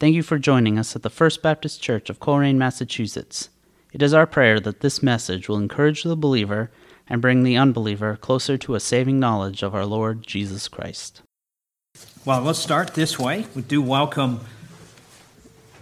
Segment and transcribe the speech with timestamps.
[0.00, 3.48] Thank you for joining us at the First Baptist Church of Colrain, Massachusetts.
[3.92, 6.70] It is our prayer that this message will encourage the believer
[7.08, 11.22] and bring the unbeliever closer to a saving knowledge of our Lord Jesus Christ.
[12.24, 13.46] Well, let's start this way.
[13.56, 14.38] We do welcome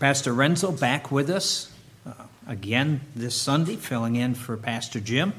[0.01, 1.71] Pastor Renzo back with us
[2.07, 2.15] uh,
[2.47, 5.35] again this Sunday, filling in for Pastor Jim.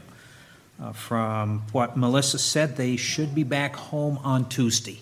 [0.79, 5.01] Uh, from what Melissa said, they should be back home on Tuesday.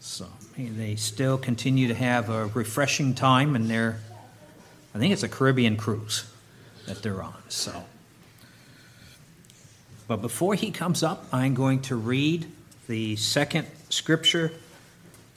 [0.00, 0.26] So
[0.56, 4.00] they still continue to have a refreshing time, and they're,
[4.94, 6.24] I think it's a Caribbean cruise
[6.86, 7.34] that they're on.
[7.48, 7.84] So,
[10.08, 12.46] but before he comes up, I'm going to read
[12.88, 14.52] the second scripture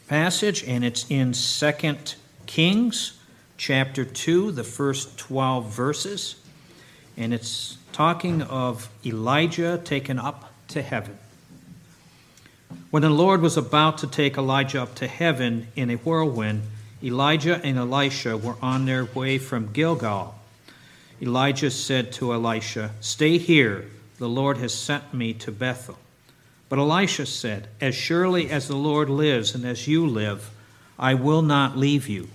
[0.07, 3.19] passage, and it's in Second Kings
[3.57, 6.35] chapter 2, the first 12 verses.
[7.15, 11.17] And it's talking of Elijah taken up to heaven.
[12.93, 16.61] When the Lord was about to take Elijah up to heaven in a whirlwind,
[17.03, 20.35] Elijah and Elisha were on their way from Gilgal.
[21.19, 25.97] Elijah said to Elisha, Stay here, the Lord has sent me to Bethel.
[26.69, 30.51] But Elisha said, As surely as the Lord lives and as you live,
[30.99, 32.29] I will not leave you.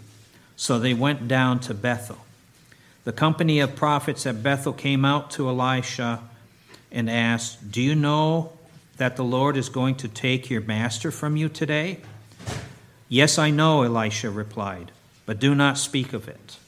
[0.57, 2.19] So they went down to Bethel.
[3.05, 6.19] The company of prophets at Bethel came out to Elisha
[6.91, 8.58] and asked, Do you know
[8.99, 12.01] that the Lord is going to take your master from you today?
[13.09, 14.93] Yes, I know, Elisha replied,
[15.25, 16.59] but do not speak of it.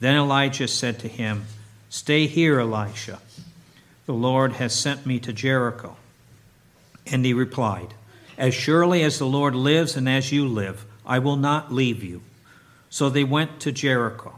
[0.00, 1.46] Then Elijah said to him,
[1.88, 3.20] Stay here, Elisha.
[4.06, 5.96] The Lord has sent me to Jericho.
[7.06, 7.94] And he replied,
[8.36, 12.22] As surely as the Lord lives and as you live, I will not leave you.
[12.90, 14.34] So they went to Jericho.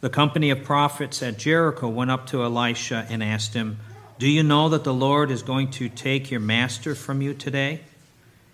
[0.00, 3.78] The company of prophets at Jericho went up to Elisha and asked him,
[4.18, 7.80] Do you know that the Lord is going to take your master from you today?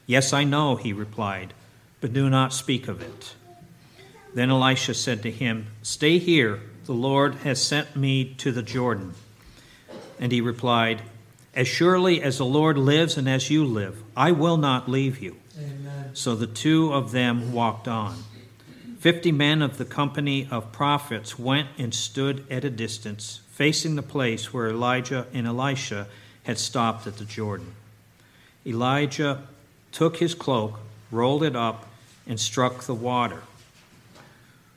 [0.07, 1.55] Yes, I know, he replied,
[2.01, 3.35] but do not speak of it.
[4.35, 9.15] Then Elisha said to him, Stay here, the Lord has sent me to the Jordan.
[10.19, 11.03] And he replied,
[11.55, 15.37] As surely as the Lord lives and as you live, I will not leave you.
[15.57, 16.11] Amen.
[16.15, 18.17] So the two of them walked on.
[19.03, 24.01] Fifty men of the company of prophets went and stood at a distance, facing the
[24.01, 26.07] place where Elijah and Elisha
[26.45, 27.75] had stopped at the Jordan.
[28.65, 29.43] Elijah
[29.91, 30.79] took his cloak,
[31.11, 31.89] rolled it up,
[32.29, 33.43] and struck the water.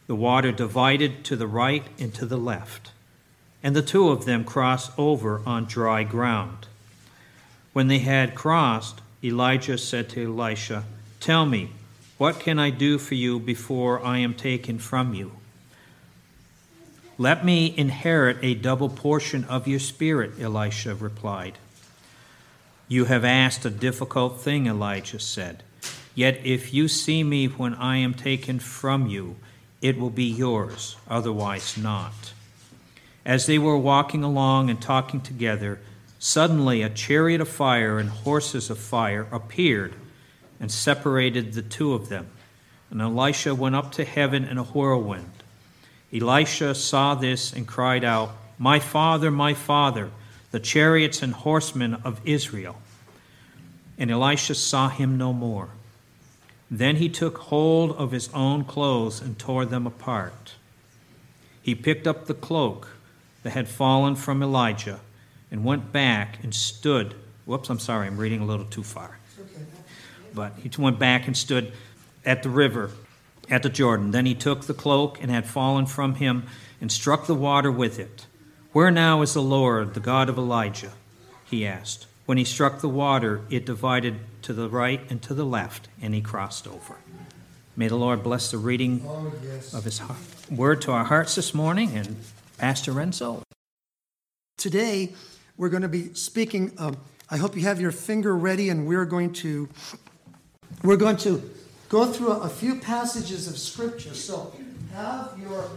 [0.08, 2.94] The water divided to the right and to the left,
[3.62, 6.66] and the two of them crossed over on dry ground.
[7.74, 10.86] When they had crossed, Elijah said to Elisha,
[11.20, 11.70] Tell me,
[12.18, 15.34] what can I do for you before I am taken from you?
[17.18, 21.58] Let me inherit a double portion of your spirit, Elisha replied.
[22.88, 25.64] You have asked a difficult thing, Elijah said.
[26.14, 29.36] Yet if you see me when I am taken from you,
[29.82, 32.34] it will be yours, otherwise not.
[33.26, 35.80] As they were walking along and talking together,
[36.20, 39.94] suddenly a chariot of fire and horses of fire appeared
[40.60, 42.28] and separated the two of them.
[42.90, 45.32] And Elisha went up to heaven in a whirlwind.
[46.14, 50.12] Elisha saw this and cried out, My father, my father,
[50.52, 52.78] the chariots and horsemen of Israel.
[53.98, 55.70] And Elisha saw him no more.
[56.72, 60.54] Then he took hold of his own clothes and tore them apart.
[61.62, 62.90] He picked up the cloak
[63.44, 65.00] that had fallen from Elijah
[65.52, 67.16] and went back and stood.
[67.46, 69.18] Whoops, I'm sorry, I'm reading a little too far.
[70.36, 71.72] But he went back and stood
[72.26, 72.92] at the river,
[73.50, 74.12] at the Jordan.
[74.12, 76.44] Then he took the cloak and had fallen from him
[76.82, 78.28] and struck the water with it.
[78.74, 80.92] Where now is the Lord, the God of Elijah?
[81.46, 82.08] He asked.
[82.26, 86.14] When he struck the water, it divided to the right and to the left, and
[86.14, 86.98] he crossed over.
[87.78, 89.74] May the Lord bless the reading oh, yes.
[89.74, 90.18] of his heart.
[90.50, 91.92] word to our hearts this morning.
[91.96, 92.18] And
[92.58, 93.44] Pastor Renzo.
[94.58, 95.14] Today,
[95.58, 96.72] we're going to be speaking.
[97.30, 99.70] I hope you have your finger ready, and we're going to
[100.84, 101.42] we're going to
[101.90, 104.14] go through a, few passages of Scripture.
[104.14, 104.54] So
[104.94, 105.70] have your,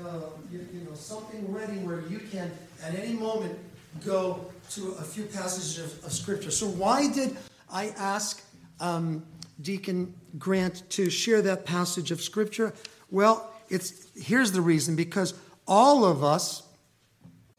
[0.00, 0.20] uh,
[0.50, 2.50] you, you, know, something ready where you can,
[2.82, 3.58] at any moment,
[4.04, 6.50] go to a few passages of, of Scripture.
[6.50, 7.36] So why did
[7.72, 8.42] I ask
[8.80, 9.24] um,
[9.60, 12.72] Deacon Grant to share that passage of Scripture?
[13.10, 15.34] Well, it's here's the reason because
[15.66, 16.62] all of us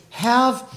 [0.10, 0.68] have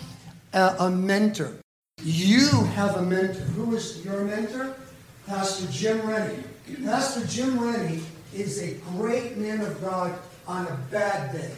[0.53, 1.55] a, a mentor.
[2.03, 3.41] You have a mentor.
[3.41, 4.77] Who is your mentor?
[5.27, 6.43] Pastor Jim Rennie.
[6.85, 8.03] Pastor Jim Rennie
[8.35, 11.51] is a great man of God on a bad day.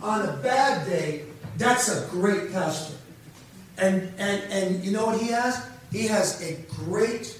[0.00, 1.24] On a bad day,
[1.58, 2.96] that's a great pastor.
[3.78, 5.68] And, and, and you know what he has?
[5.92, 7.38] He has a great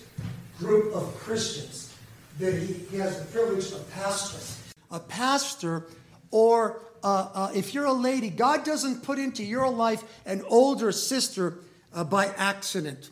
[0.58, 1.94] group of Christians
[2.38, 4.72] that he, he has the privilege of pastoring.
[4.90, 5.86] a pastor,
[6.30, 10.92] or uh, uh, if you're a lady, God doesn't put into your life an older
[10.92, 11.58] sister
[11.94, 13.10] uh, by accident.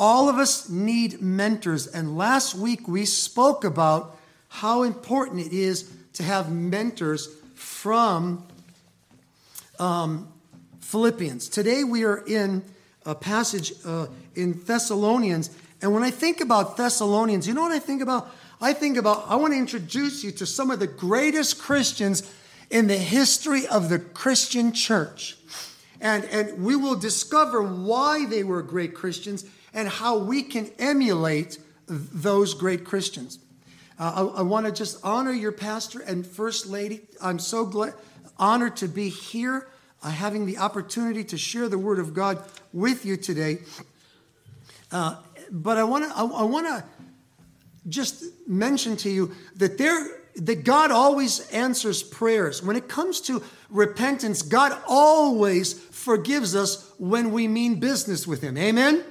[0.00, 1.86] All of us need mentors.
[1.86, 4.16] And last week we spoke about
[4.48, 8.46] how important it is to have mentors from
[9.78, 10.32] um,
[10.80, 11.50] Philippians.
[11.50, 12.64] Today we are in
[13.04, 15.50] a passage uh, in Thessalonians.
[15.82, 18.30] And when I think about Thessalonians, you know what I think about?
[18.58, 22.22] I think about, I want to introduce you to some of the greatest Christians
[22.70, 25.36] in the history of the Christian church.
[26.00, 31.58] And, and we will discover why they were great Christians and how we can emulate
[31.86, 33.38] those great Christians.
[33.98, 37.02] Uh, I, I want to just honor your pastor and first lady.
[37.20, 37.94] I'm so glad,
[38.38, 39.68] honored to be here,
[40.02, 43.58] uh, having the opportunity to share the word of God with you today.
[44.90, 45.16] Uh,
[45.50, 46.84] but I want to I, I want to
[47.88, 50.06] just mention to you that there
[50.36, 52.62] that God always answers prayers.
[52.62, 58.56] When it comes to repentance, God always forgives us when we mean business with Him.
[58.56, 59.04] Amen?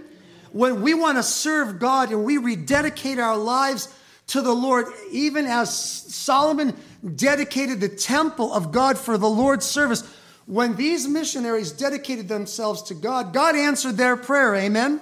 [0.51, 3.93] When we want to serve God and we rededicate our lives
[4.27, 6.75] to the Lord, even as Solomon
[7.15, 10.03] dedicated the temple of God for the Lord's service,
[10.45, 14.55] when these missionaries dedicated themselves to God, God answered their prayer.
[14.55, 15.01] Amen?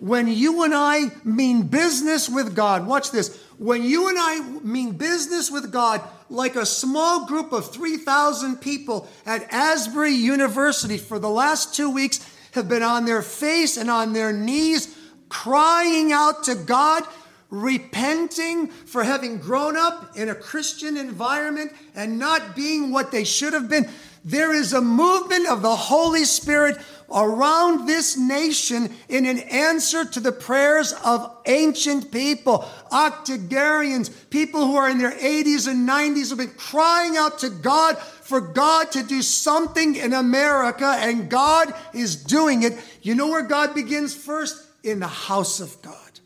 [0.00, 3.40] When you and I mean business with God, watch this.
[3.56, 9.08] When you and I mean business with God, like a small group of 3,000 people
[9.24, 12.18] at Asbury University for the last two weeks
[12.52, 14.96] have been on their face and on their knees
[15.28, 17.04] crying out to God,
[17.50, 23.52] repenting for having grown up in a Christian environment and not being what they should
[23.54, 23.88] have been.
[24.24, 26.76] There is a movement of the Holy Spirit
[27.12, 34.76] around this nation in an answer to the prayers of ancient people, octogenarians, people who
[34.76, 37.98] are in their 80s and 90s have been crying out to God
[38.32, 42.72] for God to do something in America, and God is doing it.
[43.02, 44.66] You know where God begins first?
[44.82, 46.20] In the house of God.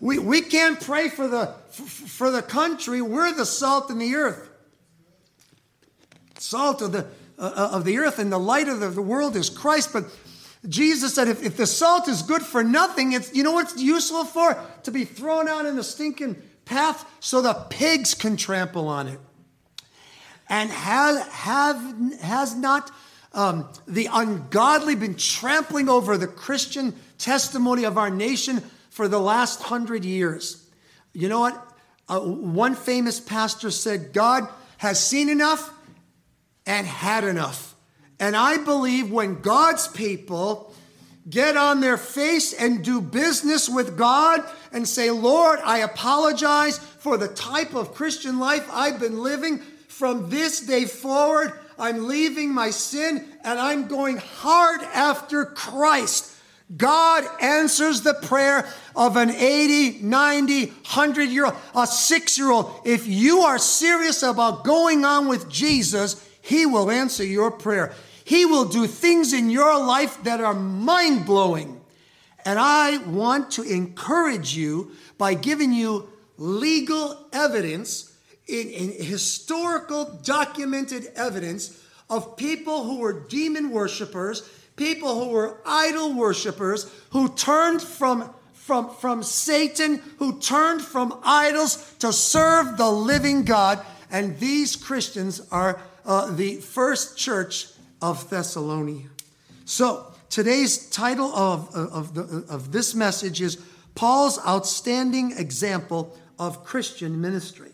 [0.00, 3.00] We, we can't pray for the, for the country.
[3.00, 4.50] We're the salt in the earth.
[6.38, 7.06] Salt of the,
[7.38, 9.94] uh, of the earth and the light of the, the world is Christ.
[9.94, 10.04] But
[10.68, 13.82] Jesus said, if, if the salt is good for nothing, it's, you know what it's
[13.82, 14.62] useful for?
[14.82, 16.36] To be thrown out in the stinking
[16.66, 19.20] path so the pigs can trample on it.
[20.48, 22.90] And have, have, has not
[23.32, 29.62] um, the ungodly been trampling over the Christian testimony of our nation for the last
[29.62, 30.68] hundred years?
[31.12, 31.72] You know what?
[32.08, 34.46] Uh, one famous pastor said, God
[34.76, 35.72] has seen enough
[36.66, 37.74] and had enough.
[38.20, 40.74] And I believe when God's people
[41.28, 47.16] get on their face and do business with God and say, Lord, I apologize for
[47.16, 49.62] the type of Christian life I've been living.
[49.94, 56.32] From this day forward, I'm leaving my sin and I'm going hard after Christ.
[56.76, 62.80] God answers the prayer of an 80, 90, 100 year old, a six year old.
[62.84, 67.94] If you are serious about going on with Jesus, he will answer your prayer.
[68.24, 71.80] He will do things in your life that are mind blowing.
[72.44, 78.12] And I want to encourage you by giving you legal evidence,
[78.46, 86.12] in, in, historical documented evidence of people who were demon worshippers, people who were idol
[86.12, 93.44] worshippers, who turned from, from, from Satan, who turned from idols to serve the living
[93.44, 93.84] God.
[94.10, 97.68] And these Christians are uh, the first church
[98.02, 99.08] of Thessalonica.
[99.64, 103.56] So today's title of, of, the, of this message is
[103.94, 107.73] Paul's Outstanding Example of Christian Ministry.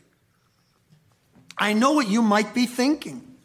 [1.60, 3.36] I know what you might be thinking.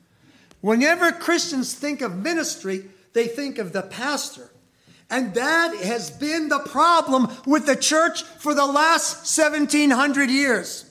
[0.61, 4.49] Whenever Christians think of ministry, they think of the pastor.
[5.09, 10.89] And that has been the problem with the church for the last 1700 years.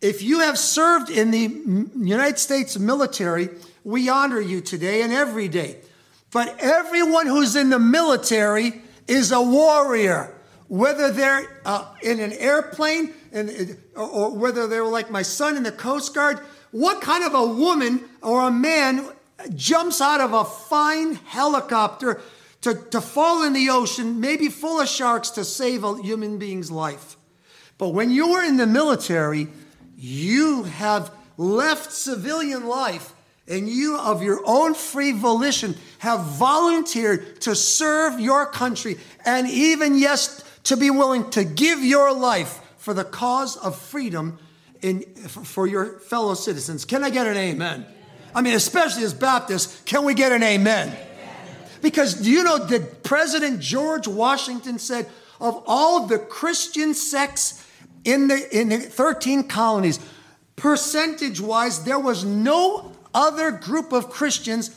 [0.00, 1.60] If you have served in the
[1.98, 3.50] United States military,
[3.84, 5.76] we honor you today and every day.
[6.30, 10.34] But everyone who's in the military is a warrior,
[10.68, 15.56] whether they're uh, in an airplane and, uh, or whether they were like my son
[15.56, 16.38] in the Coast Guard.
[16.70, 19.06] What kind of a woman or a man
[19.54, 22.20] jumps out of a fine helicopter
[22.62, 26.70] to, to fall in the ocean, maybe full of sharks, to save a human being's
[26.70, 27.16] life?
[27.78, 29.48] But when you were in the military,
[29.96, 33.14] you have left civilian life
[33.48, 39.98] and you, of your own free volition, have volunteered to serve your country and even,
[39.98, 44.38] yes, to be willing to give your life for the cause of freedom
[44.80, 46.86] in, for your fellow citizens.
[46.86, 47.86] Can I get an amen?
[48.34, 50.96] I mean, especially as Baptists, can we get an amen?
[51.82, 55.08] Because do you know that President George Washington said,
[55.40, 57.66] of all the Christian sects
[58.04, 60.00] in the, in the 13 colonies,
[60.56, 64.74] percentage wise, there was no other group of Christians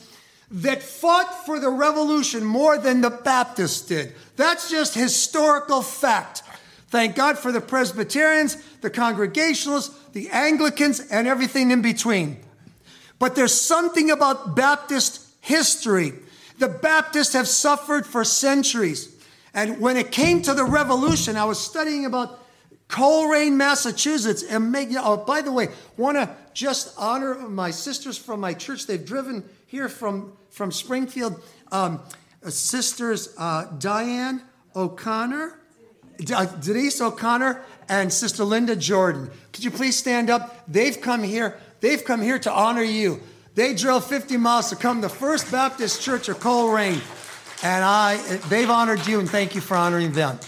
[0.52, 4.14] that fought for the revolution more than the Baptists did.
[4.36, 6.44] That's just historical fact.
[6.94, 12.38] Thank God for the Presbyterians, the Congregationalists, the Anglicans, and everything in between.
[13.18, 16.14] But there's something about Baptist history.
[16.60, 19.12] The Baptists have suffered for centuries.
[19.56, 22.40] And when it came to the revolution, I was studying about
[22.90, 28.40] Colrain, Massachusetts, and make, oh, by the way, want to just honor my sisters from
[28.40, 28.86] my church.
[28.86, 31.42] They've driven here from, from Springfield.
[31.72, 32.02] Um,
[32.50, 34.44] sisters uh, Diane
[34.76, 35.60] O'Connor,
[36.18, 39.30] Denise O'Connor, and Sister Linda Jordan.
[39.52, 40.64] Could you please stand up?
[40.68, 41.60] They've come here.
[41.80, 43.22] They've come here to honor you.
[43.56, 47.00] They drove 50 miles to come to First Baptist Church of Colrain.
[47.64, 48.18] And I,
[48.50, 50.40] they've honored you, and thank you for honoring them.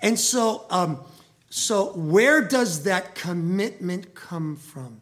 [0.00, 1.00] And so, um,
[1.50, 5.00] so where does that commitment come from?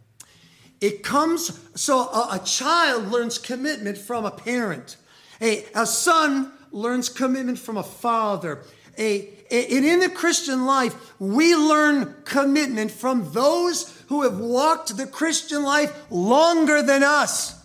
[0.81, 4.97] It comes, so a, a child learns commitment from a parent.
[5.41, 8.63] A, a son learns commitment from a father.
[8.99, 15.07] A, and in the Christian life, we learn commitment from those who have walked the
[15.07, 17.59] Christian life longer than us.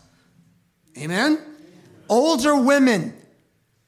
[0.97, 1.39] Amen?
[2.07, 3.13] Older women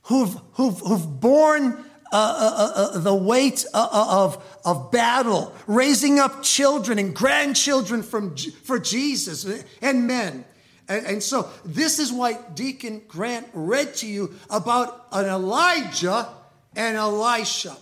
[0.03, 5.53] who've, who've, who've borne uh, uh, uh, uh the weight uh, uh, of, of battle,
[5.67, 10.45] raising up children and grandchildren from, for Jesus and men.
[10.87, 16.27] And so, this is why Deacon Grant read to you about an Elijah
[16.75, 17.75] and Elisha.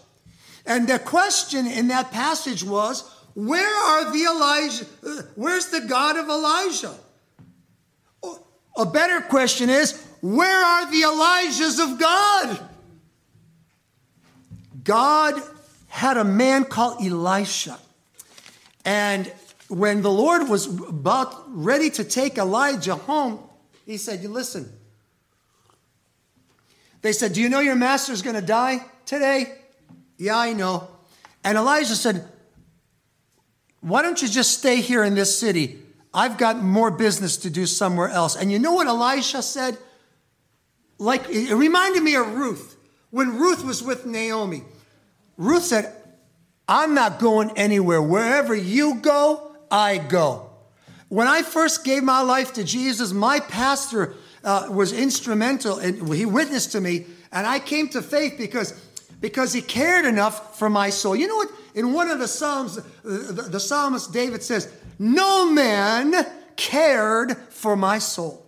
[0.66, 4.86] And the question in that passage was where are the Elijah?
[5.36, 6.94] Where's the God of Elijah?
[8.78, 12.70] A better question is, where are the Elijahs of God?
[14.84, 15.42] God
[15.88, 17.78] had a man called Elisha.
[18.86, 19.32] And
[19.68, 23.40] when the Lord was about ready to take Elijah home,
[23.86, 24.72] he said, You listen.
[27.04, 29.54] They said, Do you know your master's going to die today?
[30.18, 30.88] Yeah, I know.
[31.44, 32.28] And Elijah said,
[33.82, 35.80] Why don't you just stay here in this city?
[36.14, 38.36] I've got more business to do somewhere else.
[38.36, 39.78] And you know what Elisha said?
[40.98, 42.78] Like, it reminded me of Ruth.
[43.10, 44.64] When Ruth was with Naomi,
[45.38, 45.94] Ruth said,
[46.68, 48.02] I'm not going anywhere.
[48.02, 50.50] Wherever you go, I go.
[51.10, 56.26] When I first gave my life to Jesus, my pastor uh, was instrumental and he
[56.26, 58.74] witnessed to me, and I came to faith because,
[59.22, 61.16] because he cared enough for my soul.
[61.16, 61.50] You know what?
[61.76, 66.14] In one of the Psalms, the, the psalmist David says, no man
[66.56, 68.46] cared for my soul,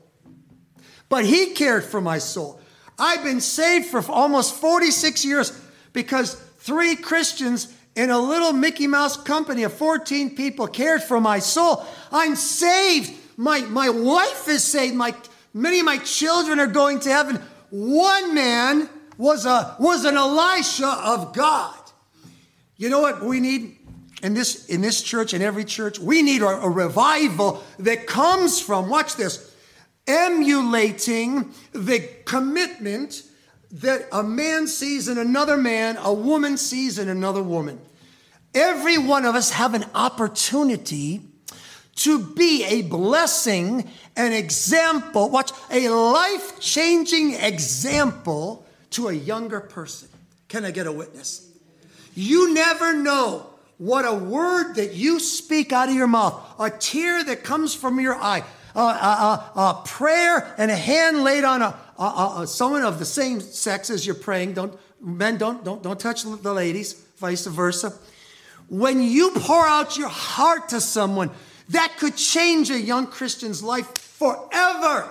[1.10, 2.62] but he cared for my soul.
[2.98, 5.60] I've been saved for almost 46 years
[5.92, 11.40] because three Christians in a little Mickey Mouse company of 14 people cared for my
[11.40, 11.86] soul.
[12.12, 13.14] I'm saved.
[13.38, 14.96] My, my wife is saved.
[14.96, 15.14] My,
[15.56, 17.42] many of my children are going to heaven.
[17.72, 21.74] One man was, a, was an Elisha of God.
[22.78, 23.78] You know what we need?
[24.26, 28.60] in this, in this church, in every church, we need a, a revival that comes
[28.60, 29.54] from, watch this,
[30.08, 33.24] emulating the commitment
[33.72, 37.80] that a man sees in another man, a woman sees in another woman.
[38.54, 41.22] Every one of us have an opportunity
[41.96, 50.10] to be a blessing, an example, watch, a life changing example to a younger person.
[50.48, 51.50] Can I get a witness?
[52.14, 53.48] You never know
[53.78, 58.00] what a word that you speak out of your mouth, a tear that comes from
[58.00, 63.00] your eye, a, a, a, a prayer and a hand laid on a, someone of
[63.00, 64.54] the same sex as you're praying.
[64.54, 67.94] Don't men don't don't don't touch the ladies, vice versa.
[68.70, 71.32] When you pour out your heart to someone,
[71.70, 75.10] that could change a young Christian's life forever.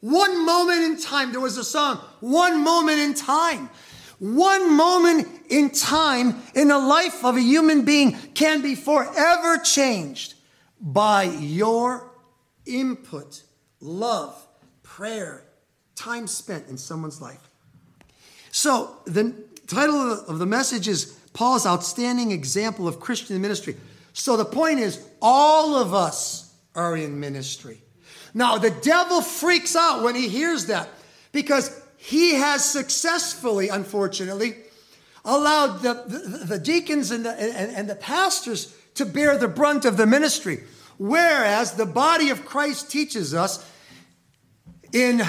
[0.00, 3.70] One moment in time, there was a song, one moment in time.
[4.18, 10.34] One moment in time in the life of a human being can be forever changed
[10.80, 12.08] by your
[12.64, 13.42] input,
[13.80, 14.46] love,
[14.84, 15.44] prayer,
[15.96, 17.48] time spent in someone's life.
[18.52, 19.34] So, the
[19.66, 23.76] title of the message is Paul's Outstanding Example of Christian Ministry.
[24.12, 27.82] So, the point is, all of us are in ministry.
[28.34, 30.88] Now, the devil freaks out when he hears that
[31.32, 34.56] because he has successfully, unfortunately,
[35.24, 39.84] allowed the, the, the deacons and the, and, and the pastors to bear the brunt
[39.84, 40.64] of the ministry.
[40.98, 43.68] Whereas the body of Christ teaches us
[44.92, 45.22] in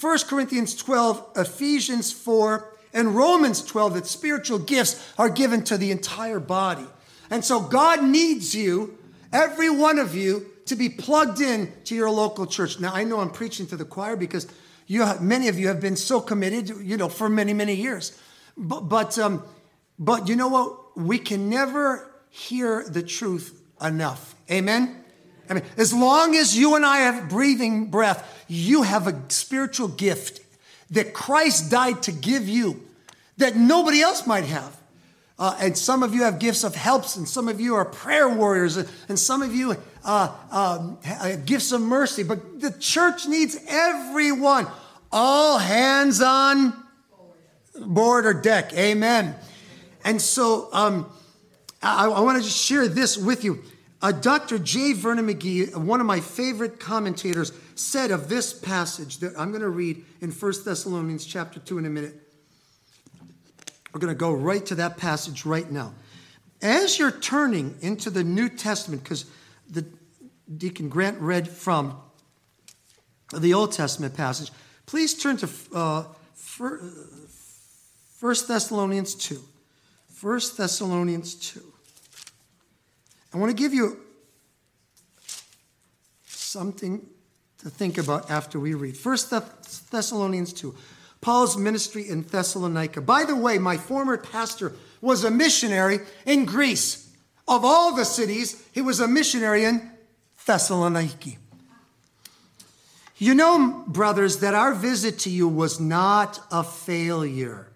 [0.00, 5.90] 1 Corinthians 12, Ephesians 4, and Romans 12 that spiritual gifts are given to the
[5.90, 6.86] entire body.
[7.30, 8.96] And so God needs you,
[9.32, 12.80] every one of you, to be plugged in to your local church.
[12.80, 14.46] Now, I know I'm preaching to the choir because
[14.86, 18.18] you have, many of you have been so committed, you know, for many, many years.
[18.56, 19.42] But, but, um,
[19.98, 20.96] but you know what?
[20.96, 24.34] We can never hear the truth enough.
[24.50, 25.04] Amen?
[25.48, 29.88] I mean, as long as you and I have breathing breath, you have a spiritual
[29.88, 30.40] gift
[30.90, 32.82] that Christ died to give you
[33.38, 34.76] that nobody else might have.
[35.38, 38.28] Uh, and some of you have gifts of helps, and some of you are prayer
[38.28, 40.98] warriors, and some of you uh, um,
[41.44, 42.22] gifts of mercy.
[42.22, 44.66] But the church needs everyone.
[45.12, 46.72] All hands on
[47.78, 48.72] board or deck.
[48.72, 49.34] Amen.
[50.04, 51.10] And so um,
[51.82, 53.62] I, I want to just share this with you.
[54.00, 54.58] Uh, Dr.
[54.58, 54.92] J.
[54.92, 59.68] Vernon McGee, one of my favorite commentators, said of this passage that I'm going to
[59.68, 62.25] read in 1 Thessalonians chapter 2 in a minute.
[63.96, 65.94] We're going to go right to that passage right now.
[66.60, 69.24] As you're turning into the New Testament, because
[69.70, 69.86] the
[70.54, 71.98] Deacon Grant read from
[73.34, 74.50] the Old Testament passage,
[74.84, 76.04] please turn to uh,
[76.58, 76.80] 1
[78.20, 79.40] Thessalonians 2.
[80.20, 81.62] 1 Thessalonians 2.
[83.32, 83.98] I want to give you
[86.26, 87.00] something
[87.60, 88.94] to think about after we read.
[89.02, 89.16] 1
[89.90, 90.74] Thessalonians 2.
[91.26, 93.00] Paul's ministry in Thessalonica.
[93.00, 97.10] By the way, my former pastor was a missionary in Greece.
[97.48, 99.90] Of all the cities, he was a missionary in
[100.46, 101.38] Thessaloniki.
[103.18, 107.72] You know, brothers, that our visit to you was not a failure.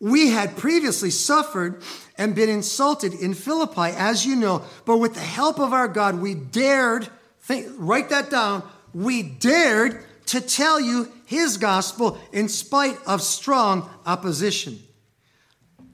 [0.00, 1.80] We had previously suffered
[2.18, 6.20] and been insulted in Philippi, as you know, but with the help of our God,
[6.20, 7.08] we dared,
[7.42, 13.88] think, write that down, we dared to tell you his gospel in spite of strong
[14.06, 14.78] opposition.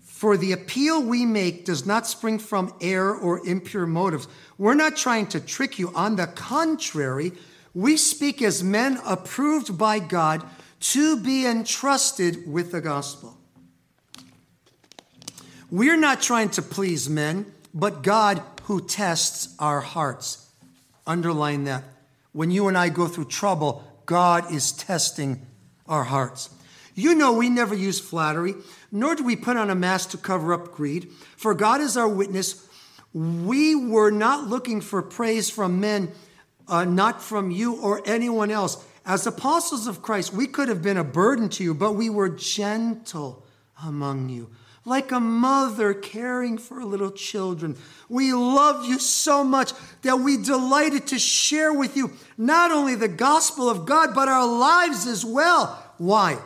[0.03, 4.29] For the appeal we make does not spring from error or impure motives.
[4.59, 5.91] We're not trying to trick you.
[5.95, 7.33] On the contrary,
[7.75, 10.45] we speak as men approved by God
[10.81, 13.37] to be entrusted with the gospel.
[15.71, 20.51] We're not trying to please men, but God who tests our hearts.
[21.07, 21.85] Underline that.
[22.33, 25.47] When you and I go through trouble, God is testing
[25.87, 26.51] our hearts.
[26.97, 28.57] You know, we never use flattery,
[28.91, 31.13] nor do we put on a mask to cover up greed.
[31.37, 32.67] For God is our witness.
[33.15, 36.11] We were not looking for praise from men,
[36.67, 38.85] uh, not from you or anyone else.
[39.07, 42.29] As apostles of Christ, we could have been a burden to you, but we were
[42.29, 43.47] gentle
[43.81, 44.51] among you
[44.85, 47.77] like a mother caring for little children.
[48.09, 53.09] We love you so much that we delighted to share with you not only the
[53.09, 55.83] gospel of God, but our lives as well.
[55.99, 56.39] Why?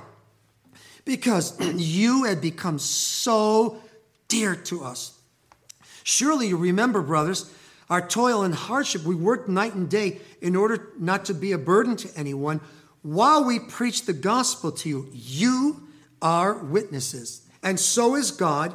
[1.04, 3.80] Because you had become so
[4.26, 5.16] dear to us.
[6.02, 7.50] Surely you remember, brothers,
[7.88, 9.04] our toil and hardship.
[9.04, 12.60] We worked night and day in order not to be a burden to anyone
[13.02, 15.08] while we preach the gospel to you.
[15.12, 15.86] You
[16.20, 18.74] are witnesses and so is God,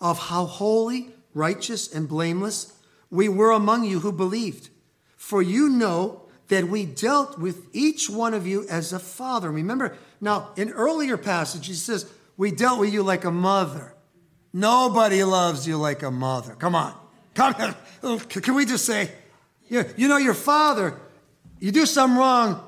[0.00, 2.72] of how holy, righteous, and blameless
[3.10, 4.70] we were among you who believed.
[5.16, 9.50] For you know that we dealt with each one of you as a father.
[9.50, 13.92] Remember, now in earlier passages, he says, We dealt with you like a mother.
[14.52, 16.54] Nobody loves you like a mother.
[16.54, 16.94] Come on.
[17.34, 17.54] Come
[18.02, 18.18] on.
[18.20, 19.10] Can we just say,
[19.68, 20.98] you know, your father,
[21.60, 22.64] you do something wrong,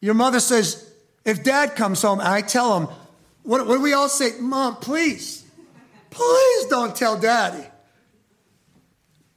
[0.00, 0.90] your mother says,
[1.24, 2.88] if dad comes home, I tell him,
[3.48, 4.38] what, what do we all say?
[4.38, 5.42] Mom, please,
[6.10, 7.66] please don't tell daddy.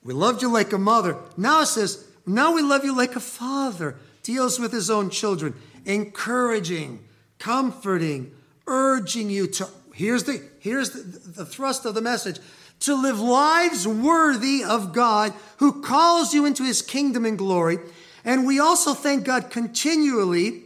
[0.04, 1.16] We loved you like a mother.
[1.38, 5.54] Now it says, now we love you like a father, deals with his own children,
[5.86, 7.00] encouraging,
[7.40, 8.34] comforting,
[8.68, 12.38] urging you to, here's the, here's the, the thrust of the message,
[12.82, 17.78] to live lives worthy of God who calls you into his kingdom and glory.
[18.26, 20.64] And we also thank God continually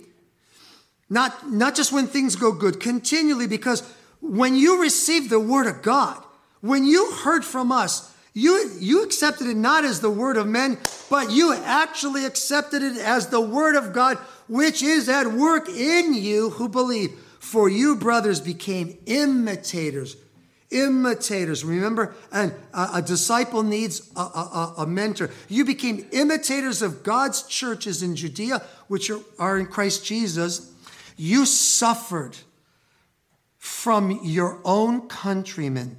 [1.10, 3.82] not, not just when things go good, continually, because
[4.22, 6.24] when you received the word of God,
[6.62, 10.78] when you heard from us, you, you accepted it not as the word of men,
[11.10, 14.18] but you actually accepted it as the word of God,
[14.50, 17.12] which is at work in you who believe.
[17.40, 20.18] For you, brothers, became imitators.
[20.72, 21.64] Imitators.
[21.64, 25.30] Remember, and a, a disciple needs a, a, a, mentor.
[25.48, 30.75] You became imitators of God's churches in Judea, which are, are in Christ Jesus
[31.16, 32.38] you suffered
[33.58, 35.98] from your own countrymen,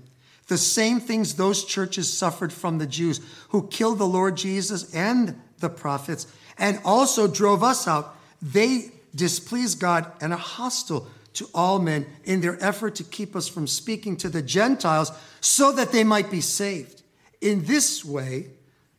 [0.49, 5.41] the same things those churches suffered from the Jews who killed the Lord Jesus and
[5.59, 6.27] the prophets
[6.59, 8.17] and also drove us out.
[8.41, 13.49] They displease God and are hostile to all men in their effort to keep us
[13.49, 17.03] from speaking to the Gentiles so that they might be saved.
[17.41, 18.47] In this way,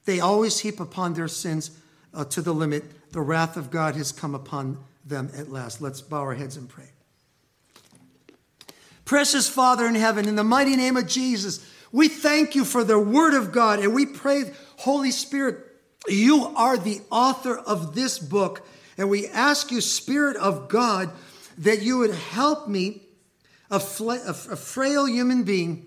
[0.06, 1.71] they always heap upon their sins
[2.13, 3.12] uh, to the limit.
[3.12, 4.77] The wrath of God has come upon
[5.08, 5.82] them at last.
[5.82, 6.89] Let's bow our heads and pray.
[9.06, 13.00] Precious Father in heaven, in the mighty name of Jesus, we thank you for the
[13.00, 14.43] word of God and we pray,
[14.78, 15.58] Holy Spirit,
[16.08, 18.67] you are the author of this book.
[18.98, 21.12] And we ask you, Spirit of God,
[21.60, 23.02] that you would help me,
[23.70, 25.86] a, frail human being,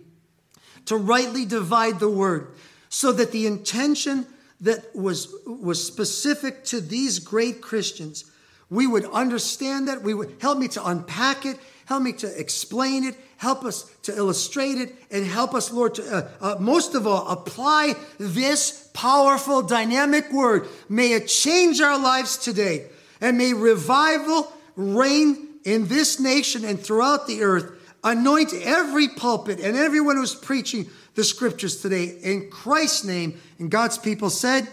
[0.86, 2.54] to rightly divide the word
[2.88, 4.26] so that the intention
[4.60, 8.29] that was, was specific to these great Christians,
[8.70, 10.02] we would understand that.
[10.02, 14.16] We would help me to unpack it, help me to explain it, help us to
[14.16, 19.62] illustrate it, and help us, Lord, to uh, uh, most of all apply this powerful,
[19.62, 20.68] dynamic word.
[20.88, 22.86] May it change our lives today,
[23.20, 27.72] and may revival reign in this nation and throughout the earth.
[28.02, 33.38] Anoint every pulpit and everyone who's preaching the scriptures today in Christ's name.
[33.58, 34.68] And God's people said,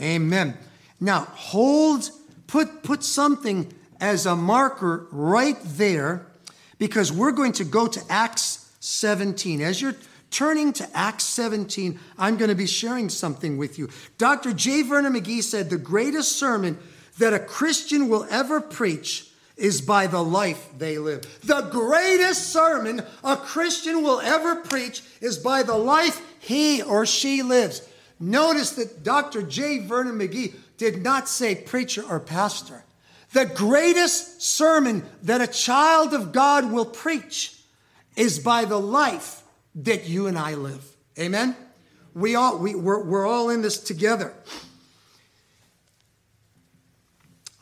[0.00, 0.22] Amen.
[0.22, 0.58] Amen.
[1.00, 2.10] Now, hold,
[2.50, 6.26] put, put something as a marker right there
[6.78, 9.60] because we're going to go to Acts 17.
[9.60, 9.94] As you're
[10.30, 13.88] turning to Acts 17, I'm going to be sharing something with you.
[14.18, 14.52] Dr.
[14.52, 14.82] J.
[14.82, 16.78] Vernon McGee said the greatest sermon
[17.18, 21.22] that a Christian will ever preach is by the life they live.
[21.42, 27.42] The greatest sermon a Christian will ever preach is by the life he or she
[27.42, 27.86] lives.
[28.18, 29.42] Notice that Dr.
[29.42, 29.78] J.
[29.78, 32.84] Vernon McGee did not say preacher or pastor.
[33.34, 37.54] The greatest sermon that a child of God will preach
[38.16, 39.42] is by the life
[39.74, 40.82] that you and I live.
[41.18, 41.54] Amen?
[42.14, 44.32] We all, we, we're, we're all in this together.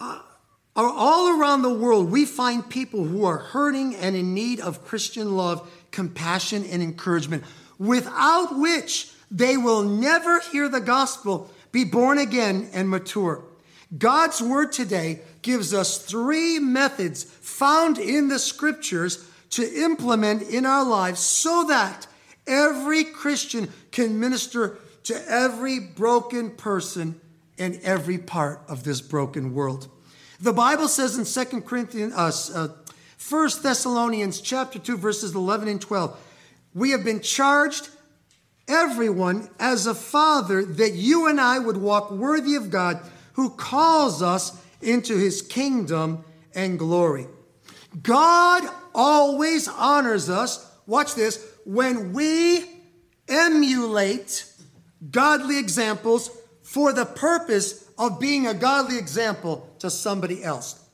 [0.01, 0.21] Uh,
[0.77, 5.37] all around the world, we find people who are hurting and in need of Christian
[5.37, 7.43] love, compassion, and encouragement,
[7.81, 13.45] without which they will never hear the gospel, be born again, and mature.
[13.97, 20.85] God's word today gives us three methods found in the scriptures to implement in our
[20.85, 22.07] lives so that
[22.47, 27.21] every Christian can minister to every broken person
[27.57, 29.89] in every part of this broken world.
[30.41, 32.69] The Bible says in 2 Corinthians, uh, uh,
[33.29, 36.19] 1 Thessalonians chapter 2, verses 11 and 12,
[36.75, 37.89] we have been charged,
[38.69, 43.01] everyone, as a father, that you and I would walk worthy of God
[43.33, 47.27] who calls us into his kingdom and glory.
[48.03, 52.65] God always honors us, watch this, when we
[53.29, 54.45] emulate
[55.11, 56.31] godly examples
[56.63, 60.85] for the purpose of being a godly example to somebody else.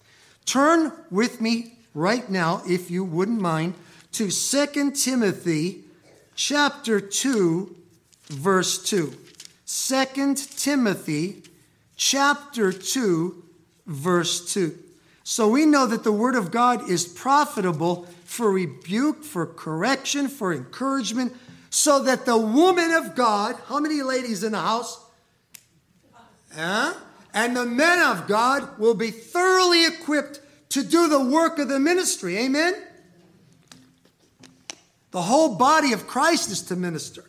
[0.45, 3.75] Turn with me right now, if you wouldn't mind,
[4.13, 5.84] to 2 Timothy
[6.35, 7.75] chapter 2,
[8.29, 9.14] verse 2.
[9.66, 11.42] 2 Timothy
[11.97, 13.42] chapter 2,
[13.87, 14.79] verse 2.
[15.23, 20.53] So we know that the word of God is profitable for rebuke, for correction, for
[20.53, 21.35] encouragement,
[21.70, 25.01] so that the woman of God, how many ladies in the house?
[26.55, 26.94] Huh?
[27.33, 31.81] And the men of God will be thoroughly equipped to do the work of the
[31.81, 32.38] ministry.
[32.38, 32.75] Amen?
[35.14, 37.24] The whole body of Christ is to minister.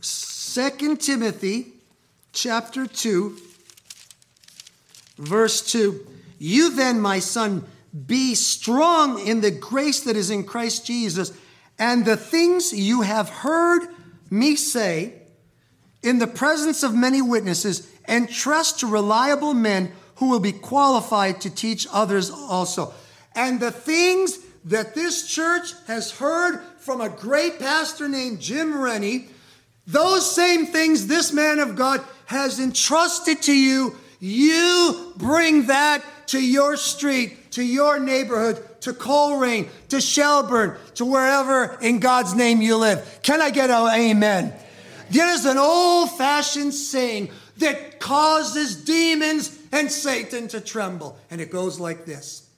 [0.00, 1.66] Second Timothy
[2.32, 3.36] chapter 2,
[5.18, 6.06] verse 2.
[6.38, 7.66] You then, my son,
[8.06, 11.30] be strong in the grace that is in Christ Jesus,
[11.78, 13.82] and the things you have heard
[14.30, 15.20] me say
[16.02, 21.42] in the presence of many witnesses, and trust to reliable men who will be qualified
[21.42, 22.94] to teach others also.
[23.34, 29.28] And the things that this church has heard from a great pastor named Jim Rennie,
[29.86, 36.40] those same things this man of God has entrusted to you, you bring that to
[36.40, 42.76] your street, to your neighborhood, to Colrain, to Shelburne, to wherever in God's name you
[42.76, 43.20] live.
[43.22, 44.52] Can I get an amen?
[45.10, 51.18] There's an old fashioned saying that causes demons and Satan to tremble.
[51.30, 52.49] And it goes like this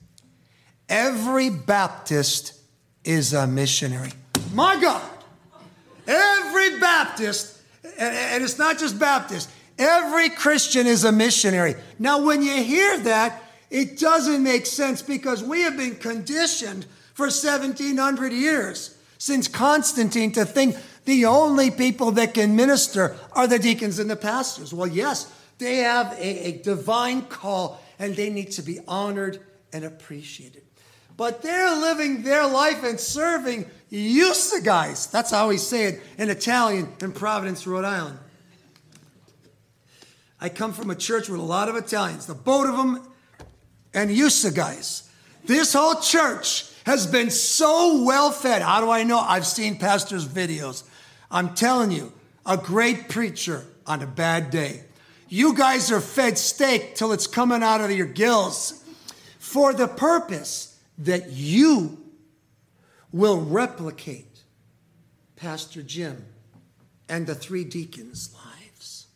[0.93, 2.53] Every Baptist
[3.03, 4.11] is a missionary.
[4.53, 5.01] My God!
[6.05, 7.59] Every Baptist,
[7.97, 11.73] and it's not just Baptist, every Christian is a missionary.
[11.97, 17.25] Now, when you hear that, it doesn't make sense because we have been conditioned for
[17.25, 20.75] 1700 years since Constantine to think
[21.05, 24.71] the only people that can minister are the deacons and the pastors.
[24.71, 29.39] Well, yes, they have a, a divine call and they need to be honored
[29.71, 30.62] and appreciated.
[31.15, 35.07] But they're living their life and serving you guys.
[35.07, 38.17] That's how we say it in Italian in Providence, Rhode Island.
[40.41, 43.07] I come from a church with a lot of Italians, the boat of them,
[43.93, 45.09] and Yusa guys.
[45.45, 48.61] This whole church has been so well fed.
[48.61, 49.19] How do I know?
[49.19, 50.83] I've seen pastors' videos.
[51.29, 52.11] I'm telling you,
[52.45, 54.83] a great preacher on a bad day.
[55.29, 58.83] You guys are fed steak till it's coming out of your gills
[59.39, 61.97] for the purpose that you
[63.11, 64.43] will replicate
[65.35, 66.25] Pastor Jim
[67.09, 69.07] and the three deacons' lives.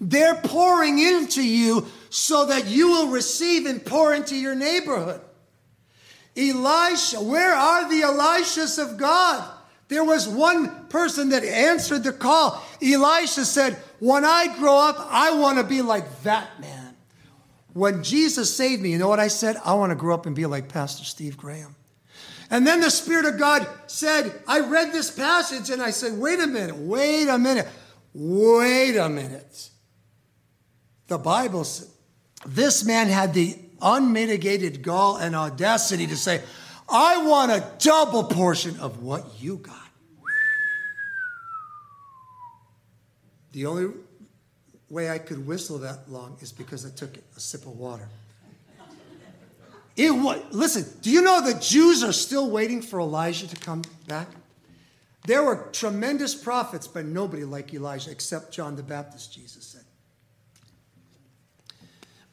[0.00, 5.20] They're pouring into you so that you will receive and pour into your neighborhood.
[6.36, 9.48] Elisha, where are the Elishas of God?
[9.88, 12.64] There was one person that answered the call.
[12.80, 16.79] Elisha said, When I grow up, I want to be like that man.
[17.72, 19.56] When Jesus saved me, you know what I said?
[19.64, 21.76] I want to grow up and be like Pastor Steve Graham.
[22.50, 26.40] And then the Spirit of God said, I read this passage and I said, wait
[26.40, 27.68] a minute, wait a minute,
[28.12, 29.70] wait a minute.
[31.06, 31.88] The Bible said,
[32.44, 36.42] this man had the unmitigated gall and audacity to say,
[36.88, 39.76] I want a double portion of what you got.
[43.52, 43.94] The only
[44.90, 48.08] way I could whistle that long is because I took a sip of water.
[49.96, 53.82] It was, listen, do you know the Jews are still waiting for Elijah to come
[54.06, 54.28] back?
[55.26, 59.82] There were tremendous prophets, but nobody like Elijah except John the Baptist, Jesus said.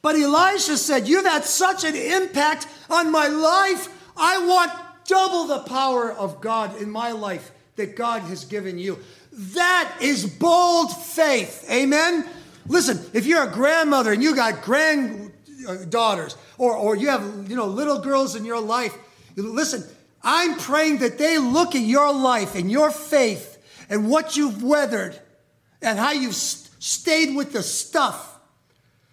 [0.00, 3.88] But Elijah said, You've had such an impact on my life.
[4.16, 4.72] I want
[5.06, 8.98] double the power of God in my life that God has given you.
[9.32, 11.68] That is bold faith.
[11.70, 12.26] Amen.
[12.68, 17.56] Listen, if you're a grandmother and you got granddaughters, uh, or, or you have you
[17.56, 18.96] know little girls in your life,
[19.36, 19.84] listen,
[20.22, 23.56] I'm praying that they look at your life and your faith
[23.88, 25.18] and what you've weathered
[25.80, 28.38] and how you've stayed with the stuff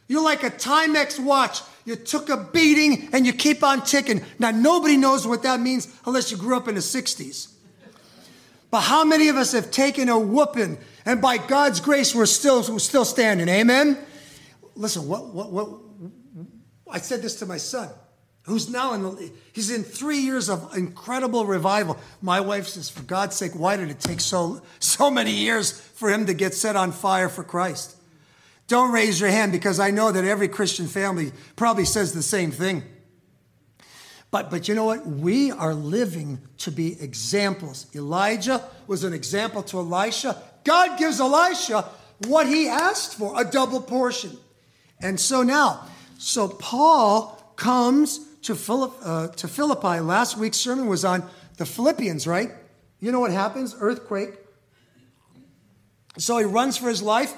[0.07, 1.61] you're like a Timex watch.
[1.85, 4.23] You took a beating and you keep on ticking.
[4.39, 7.51] Now, nobody knows what that means unless you grew up in the 60s.
[8.75, 12.61] But how many of us have taken a whooping and by God's grace we're still,
[12.69, 13.47] we're still standing?
[13.47, 13.97] Amen?
[14.75, 15.69] Listen, what, what, what,
[16.91, 17.87] I said this to my son,
[18.41, 21.97] who's now in he's in three years of incredible revival.
[22.21, 26.09] My wife says, for God's sake, why did it take so, so many years for
[26.09, 27.95] him to get set on fire for Christ?
[28.67, 32.51] Don't raise your hand because I know that every Christian family probably says the same
[32.51, 32.83] thing.
[34.35, 35.07] But, but you know what?
[35.07, 37.87] We are living to be examples.
[37.95, 40.35] Elijah was an example to Elisha.
[40.65, 41.85] God gives Elisha
[42.27, 44.37] what he asked for, a double portion.
[45.01, 50.01] And so now, so Paul comes to, Philipp, uh, to Philippi.
[50.01, 51.23] Last week's sermon was on
[51.55, 52.51] the Philippians, right?
[52.99, 53.73] You know what happens?
[53.79, 54.33] Earthquake.
[56.17, 57.33] So he runs for his life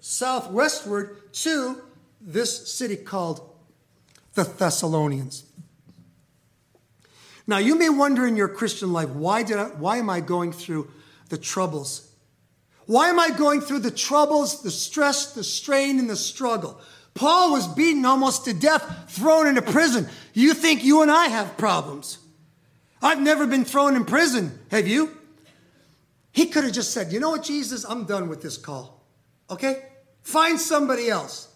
[0.00, 1.80] southwestward to
[2.20, 3.48] this city called
[4.34, 5.44] the Thessalonians.
[7.46, 10.52] Now, you may wonder in your Christian life, why, did I, why am I going
[10.52, 10.90] through
[11.28, 12.08] the troubles?
[12.86, 16.80] Why am I going through the troubles, the stress, the strain, and the struggle?
[17.14, 20.08] Paul was beaten almost to death, thrown into prison.
[20.32, 22.18] You think you and I have problems.
[23.02, 24.58] I've never been thrown in prison.
[24.70, 25.16] Have you?
[26.32, 27.84] He could have just said, You know what, Jesus?
[27.84, 29.04] I'm done with this call.
[29.50, 29.84] Okay?
[30.22, 31.48] Find somebody else.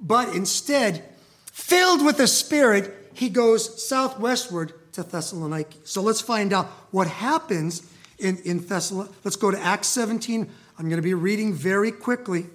[0.00, 1.04] But instead,
[1.52, 5.86] filled with the Spirit, he goes southwestward to Thessaloniki.
[5.86, 9.12] So let's find out what happens in, in Thessaloniki.
[9.24, 10.50] Let's go to Acts 17.
[10.78, 12.46] I'm going to be reading very quickly.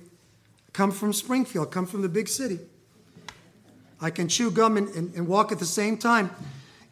[0.71, 2.59] Come from Springfield, come from the big city.
[4.01, 6.31] I can chew gum and, and, and walk at the same time.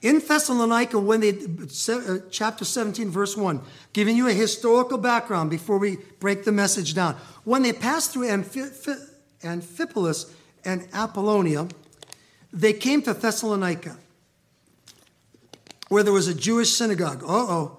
[0.02, 3.62] In Thessalonica, when they, uh, chapter 17, verse 1,
[3.94, 7.16] giving you a historical background before we break the message down.
[7.44, 10.34] When they passed through Amphipolis
[10.66, 11.68] and Apollonia,
[12.52, 13.98] they came to Thessalonica,
[15.92, 17.22] where there was a Jewish synagogue.
[17.22, 17.78] Uh oh.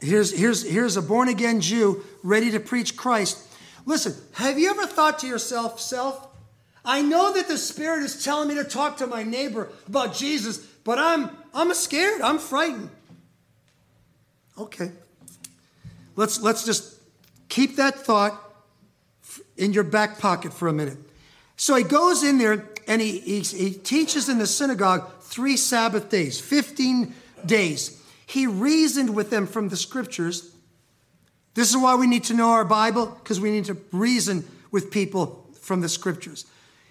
[0.00, 3.48] Here's, here's, here's a born again Jew ready to preach Christ.
[3.86, 6.28] Listen, have you ever thought to yourself, self,
[6.84, 10.58] I know that the Spirit is telling me to talk to my neighbor about Jesus,
[10.84, 12.20] but I'm, I'm scared.
[12.20, 12.90] I'm frightened.
[14.58, 14.90] Okay.
[16.16, 17.00] Let's, let's just
[17.48, 18.38] keep that thought
[19.56, 20.98] in your back pocket for a minute.
[21.56, 26.10] So he goes in there and he, he, he teaches in the synagogue three Sabbath
[26.10, 27.14] days, 15
[27.46, 28.02] days.
[28.26, 30.54] He reasoned with them from the scriptures.
[31.54, 34.90] This is why we need to know our Bible, because we need to reason with
[34.90, 36.46] people from the scriptures.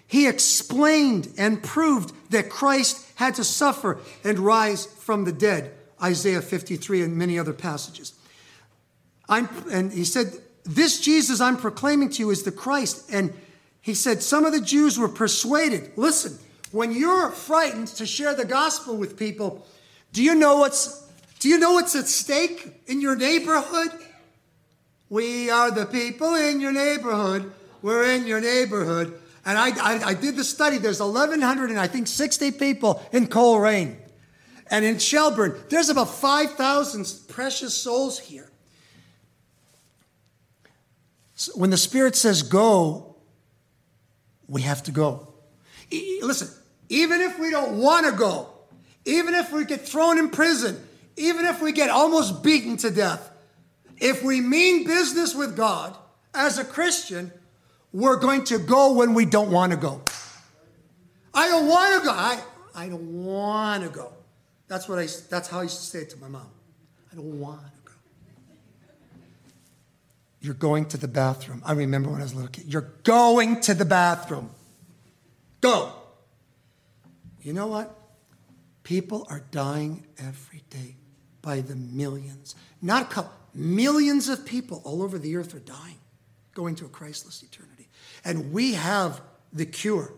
[0.06, 6.42] He explained and proved that Christ had to suffer and rise from the dead, Isaiah
[6.42, 8.12] 53 and many other passages.
[9.28, 10.34] I'm, and he said,
[10.64, 13.10] This Jesus I'm proclaiming to you is the Christ.
[13.10, 13.32] And
[13.80, 15.92] he said, Some of the Jews were persuaded.
[15.96, 16.38] Listen,
[16.72, 19.66] when you're frightened to share the gospel with people,
[20.12, 21.02] do you know what's
[21.38, 23.90] do you know what's at stake in your neighborhood?
[25.08, 27.52] We are the people in your neighborhood.
[27.82, 29.18] We're in your neighborhood.
[29.44, 30.78] And I, I, I did the study.
[30.78, 33.96] There's 1,100 and I think 60 people in Colrain.
[34.70, 38.50] And in Shelburne, there's about 5,000 precious souls here.
[41.34, 43.16] So when the Spirit says go,
[44.46, 45.34] we have to go.
[45.90, 46.48] E- listen,
[46.88, 48.51] even if we don't want to go,
[49.04, 50.80] even if we get thrown in prison,
[51.16, 53.30] even if we get almost beaten to death,
[53.98, 55.96] if we mean business with God
[56.34, 57.30] as a Christian,
[57.92, 60.02] we're going to go when we don't want to go.
[61.34, 62.12] I don't want to go.
[62.12, 62.40] I,
[62.74, 64.12] I don't want to go.
[64.68, 66.48] That's what I that's how I used to say it to my mom.
[67.10, 67.92] I don't want to go.
[70.40, 71.62] You're going to the bathroom.
[71.64, 72.64] I remember when I was a little kid.
[72.72, 74.50] You're going to the bathroom.
[75.60, 75.92] Go.
[77.42, 77.94] You know what?
[78.82, 80.96] People are dying every day
[81.40, 82.54] by the millions.
[82.80, 85.98] Not a couple, millions of people all over the earth are dying,
[86.54, 87.88] going to a Christless eternity.
[88.24, 89.20] And we have
[89.52, 90.12] the cure.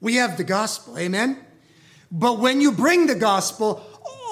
[0.00, 0.98] We have the gospel.
[0.98, 1.38] Amen?
[2.10, 3.82] But when you bring the gospel,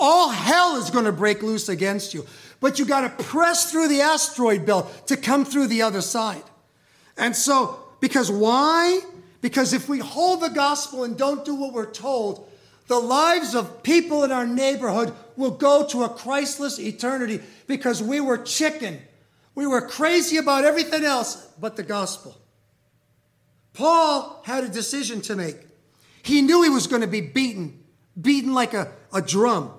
[0.01, 2.27] all hell is going to break loose against you.
[2.61, 6.45] But you got to press through the asteroid belt to come through the other side.
[7.17, 9.01] And so, because why?
[9.41, 12.49] Because if we hold the gospel and don't do what we're told,
[12.93, 18.21] the lives of people in our neighborhood will go to a Christless eternity because we
[18.21, 19.01] were chicken.
[19.55, 22.37] We were crazy about everything else but the gospel.
[23.73, 25.57] Paul had a decision to make.
[26.23, 27.83] He knew he was going to be beaten,
[28.21, 29.73] beaten like a, a drum.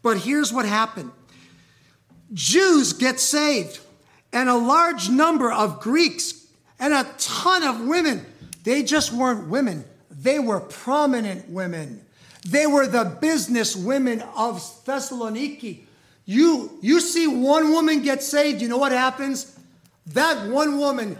[0.00, 1.12] But here's what happened
[2.32, 3.80] Jews get saved,
[4.32, 6.46] and a large number of Greeks
[6.78, 8.24] and a ton of women.
[8.64, 12.05] They just weren't women, they were prominent women.
[12.46, 15.80] They were the business women of Thessaloniki.
[16.24, 19.58] You, you see one woman get saved, you know what happens?
[20.08, 21.18] That one woman,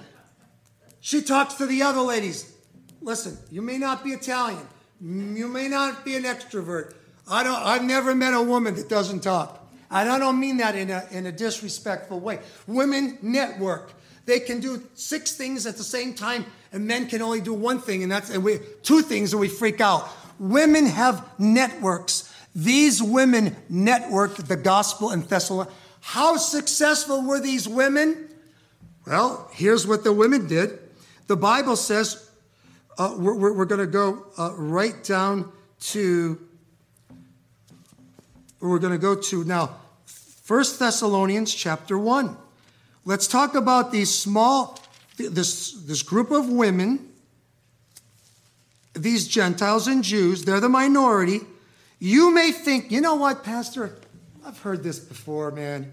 [1.01, 2.53] she talks to the other ladies.
[3.01, 4.67] Listen, you may not be Italian,
[5.01, 6.95] you may not be an extrovert.
[7.29, 9.65] I don't, I've never met a woman that doesn't talk.
[9.91, 12.41] And I don't mean that in a, in a disrespectful way.
[12.67, 13.93] Women network.
[14.27, 17.81] They can do six things at the same time, and men can only do one
[17.81, 20.09] thing, and that's and we, two things, and we freak out.
[20.39, 22.33] Women have networks.
[22.55, 25.73] These women networked the gospel in Thessalonica.
[26.01, 28.29] How successful were these women?
[29.07, 30.79] Well, here's what the women did.
[31.27, 32.31] The Bible says,
[32.99, 36.41] uh, we're, we're going to go uh, right down to,
[38.61, 42.37] we're going to go to now, First Thessalonians chapter 1.
[43.05, 44.79] Let's talk about these small,
[45.17, 47.13] this, this group of women
[48.97, 51.41] these Gentiles and Jews, they're the minority.
[51.99, 53.97] You may think, you know what, Pastor?
[54.45, 55.93] I've heard this before, man.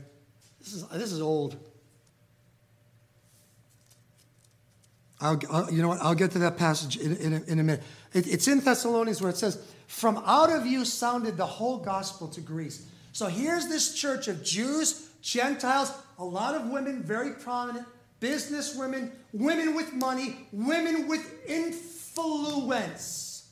[0.59, 1.57] This is, this is old.
[5.19, 6.01] I'll, I'll, you know what?
[6.01, 7.83] I'll get to that passage in, in, a, in a minute.
[8.13, 12.27] It, it's in Thessalonians where it says, From out of you sounded the whole gospel
[12.29, 12.85] to Greece.
[13.13, 17.87] So here's this church of Jews, Gentiles, a lot of women, very prominent,
[18.19, 23.49] business women, women with money, women with influence influence.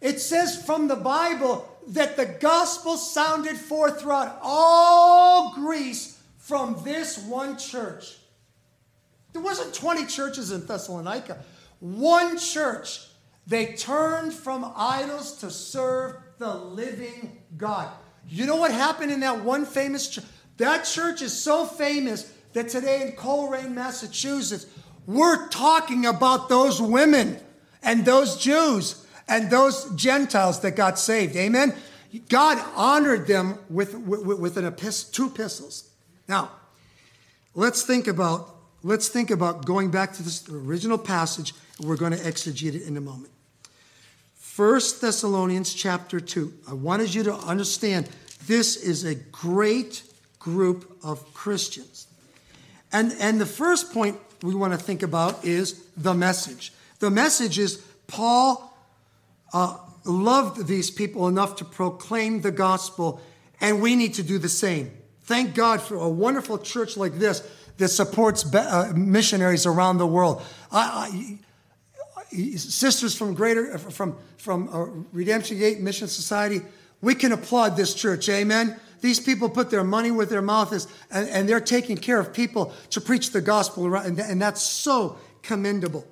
[0.00, 7.18] It says from the Bible that the gospel sounded forth throughout all Greece from this
[7.18, 8.16] one church.
[9.32, 11.38] There wasn't 20 churches in Thessalonica.
[11.80, 13.00] One church.
[13.46, 17.90] They turned from idols to serve the living God.
[18.28, 20.24] You know what happened in that one famous church?
[20.56, 24.66] That church is so famous that today in Colrain, Massachusetts,
[25.06, 27.38] we're talking about those women
[27.84, 31.36] and those Jews and those Gentiles that got saved.
[31.36, 31.74] Amen.
[32.28, 35.90] God honored them with, with, with an epistle, two epistles.
[36.28, 36.50] Now,
[37.54, 38.50] let's think about
[38.82, 41.54] let's think about going back to this original passage.
[41.80, 43.32] We're going to exegete it in a moment.
[44.34, 46.52] First Thessalonians chapter 2.
[46.68, 48.08] I wanted you to understand
[48.46, 50.02] this is a great
[50.38, 52.06] group of Christians.
[52.92, 56.73] And, and the first point we want to think about is the message.
[57.04, 58.74] The message is Paul
[59.52, 59.76] uh,
[60.06, 63.20] loved these people enough to proclaim the gospel,
[63.60, 64.90] And we need to do the same.
[65.24, 67.46] Thank God for a wonderful church like this
[67.76, 70.40] that supports uh, missionaries around the world.
[70.72, 71.38] I,
[72.32, 76.62] I, sisters from Greater from from uh, Redemption Gate Mission Society,
[77.02, 78.30] we can applaud this church.
[78.30, 78.80] Amen.
[79.02, 82.32] These people put their money where their mouth is, and, and they're taking care of
[82.32, 86.06] people to preach the gospel, and, and that's so commendable.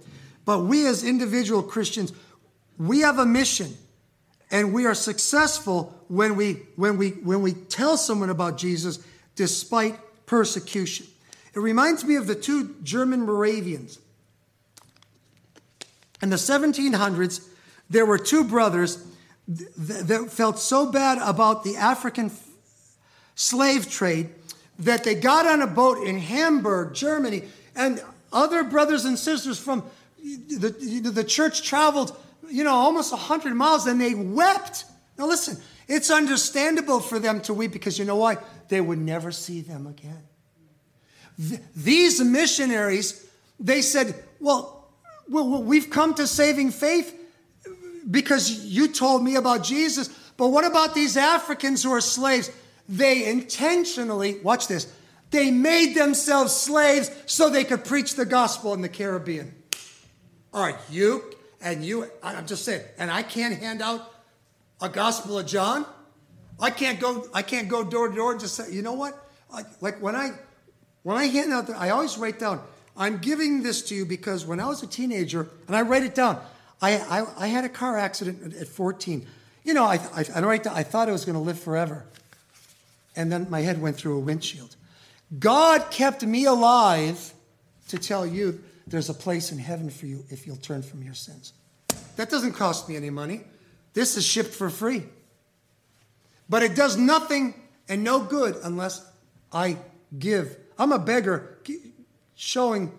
[0.44, 2.12] But we as individual Christians,
[2.78, 3.76] we have a mission,
[4.50, 8.98] and we are successful when we when we when we tell someone about Jesus
[9.36, 11.06] despite persecution.
[11.54, 13.98] It reminds me of the two German Moravians.
[16.22, 17.46] In the 1700s,
[17.90, 19.04] there were two brothers
[19.48, 22.30] that felt so bad about the African
[23.34, 24.30] slave trade
[24.78, 27.42] that they got on a boat in Hamburg, Germany,
[27.74, 29.82] and other brothers and sisters from
[30.22, 32.16] the, the church traveled,
[32.48, 34.84] you know, almost 100 miles and they wept.
[35.18, 35.58] Now, listen,
[35.88, 38.38] it's understandable for them to weep because you know why?
[38.68, 40.22] They would never see them again.
[41.48, 44.88] Th- these missionaries, they said, well,
[45.28, 47.18] well, we've come to saving faith
[48.10, 50.08] because you told me about Jesus.
[50.36, 52.50] But what about these Africans who are slaves?
[52.88, 54.92] They intentionally, watch this,
[55.30, 59.54] they made themselves slaves so they could preach the gospel in the Caribbean.
[60.52, 61.22] Are you
[61.60, 64.12] and you, I'm just saying, and I can't hand out
[64.80, 65.86] a gospel of John.
[66.60, 69.30] I can't go, I can't go door to door and just say, you know what?
[69.50, 70.32] Like, like when I
[71.02, 72.62] when I hand out, the, I always write down,
[72.96, 76.14] I'm giving this to you because when I was a teenager, and I write it
[76.14, 76.40] down,
[76.80, 79.26] I, I, I had a car accident at 14.
[79.64, 82.04] You know, I, I, I, write down, I thought I was going to live forever.
[83.16, 84.76] And then my head went through a windshield.
[85.38, 87.32] God kept me alive
[87.88, 88.62] to tell you
[88.92, 91.54] there's a place in heaven for you if you'll turn from your sins.
[92.16, 93.40] That doesn't cost me any money.
[93.94, 95.04] This is shipped for free.
[96.46, 97.54] But it does nothing
[97.88, 99.02] and no good unless
[99.50, 99.78] I
[100.18, 100.58] give.
[100.78, 101.58] I'm a beggar
[102.34, 102.92] showing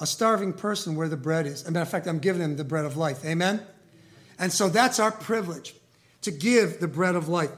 [0.00, 1.62] a starving person where the bread is.
[1.62, 3.24] As a matter of fact, I'm giving them the bread of life.
[3.24, 3.62] Amen?
[4.38, 5.74] And so that's our privilege
[6.20, 7.52] to give the bread of life.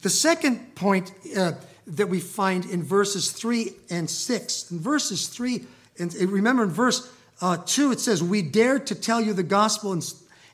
[0.00, 1.52] The second point uh,
[1.86, 4.70] that we find in verses 3 and 6.
[4.70, 5.66] In verses 3,
[6.00, 9.92] and remember in verse uh, 2, it says, We dared to tell you the gospel
[9.92, 10.02] in,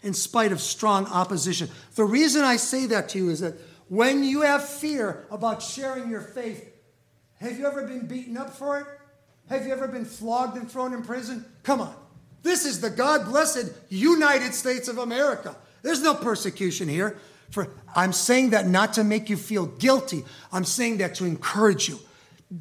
[0.02, 1.68] in spite of strong opposition.
[1.94, 3.54] The reason I say that to you is that
[3.88, 6.72] when you have fear about sharing your faith,
[7.40, 8.86] have you ever been beaten up for it?
[9.48, 11.44] Have you ever been flogged and thrown in prison?
[11.62, 11.94] Come on.
[12.42, 15.56] This is the God blessed United States of America.
[15.82, 17.18] There's no persecution here.
[17.50, 20.24] For I'm saying that not to make you feel guilty.
[20.52, 22.00] I'm saying that to encourage you.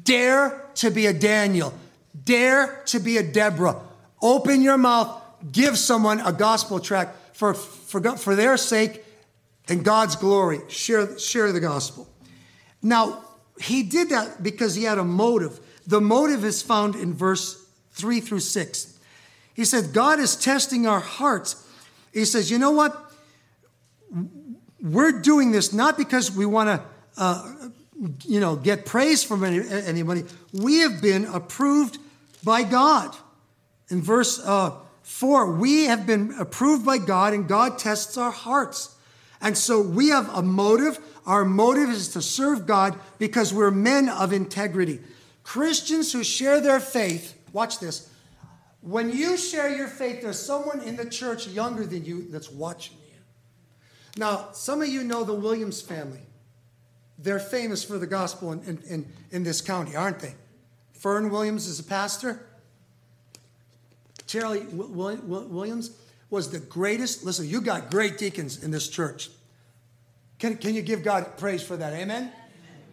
[0.04, 1.72] Dare to be a Daniel.
[2.24, 3.80] Dare to be a Deborah.
[4.22, 5.22] Open your mouth.
[5.52, 9.04] Give someone a gospel tract for, for, for their sake
[9.68, 10.60] and God's glory.
[10.68, 12.08] Share, share the gospel.
[12.82, 13.22] Now,
[13.60, 15.60] he did that because he had a motive.
[15.86, 18.98] The motive is found in verse 3 through 6.
[19.54, 21.66] He said, God is testing our hearts.
[22.12, 23.10] He says, you know what?
[24.80, 26.82] We're doing this not because we want to,
[27.16, 27.52] uh,
[28.24, 30.24] you know, get praise from any, anybody.
[30.52, 31.98] We have been approved
[32.46, 33.14] by God.
[33.90, 34.70] In verse uh,
[35.02, 38.94] 4, we have been approved by God, and God tests our hearts.
[39.42, 40.98] And so we have a motive.
[41.26, 45.00] Our motive is to serve God because we're men of integrity.
[45.42, 48.10] Christians who share their faith, watch this.
[48.80, 52.96] When you share your faith, there's someone in the church younger than you that's watching
[53.08, 53.18] you.
[54.16, 56.20] Now, some of you know the Williams family.
[57.18, 60.34] They're famous for the gospel in, in, in, in this county, aren't they?
[61.06, 62.44] Fern Williams is a pastor.
[64.26, 65.92] Terry Williams
[66.30, 67.22] was the greatest.
[67.22, 69.30] Listen, you got great deacons in this church.
[70.40, 71.92] Can, can you give God praise for that?
[71.92, 72.22] Amen?
[72.22, 72.32] Amen?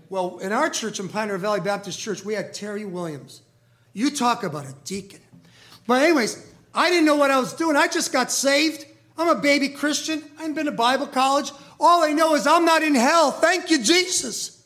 [0.09, 3.41] Well, in our church, in Pioneer Valley Baptist Church, we had Terry Williams.
[3.93, 5.21] You talk about a deacon.
[5.87, 7.75] But, anyways, I didn't know what I was doing.
[7.75, 8.85] I just got saved.
[9.17, 10.21] I'm a baby Christian.
[10.37, 11.49] I haven't been to Bible college.
[11.79, 13.31] All I know is I'm not in hell.
[13.31, 14.63] Thank you, Jesus.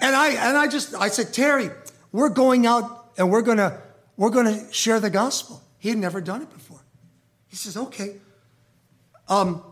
[0.00, 1.70] And I and I just I said, Terry,
[2.12, 3.80] we're going out and we're gonna
[4.16, 5.62] we're gonna share the gospel.
[5.78, 6.80] He had never done it before.
[7.48, 8.16] He says, okay.
[9.28, 9.62] Um,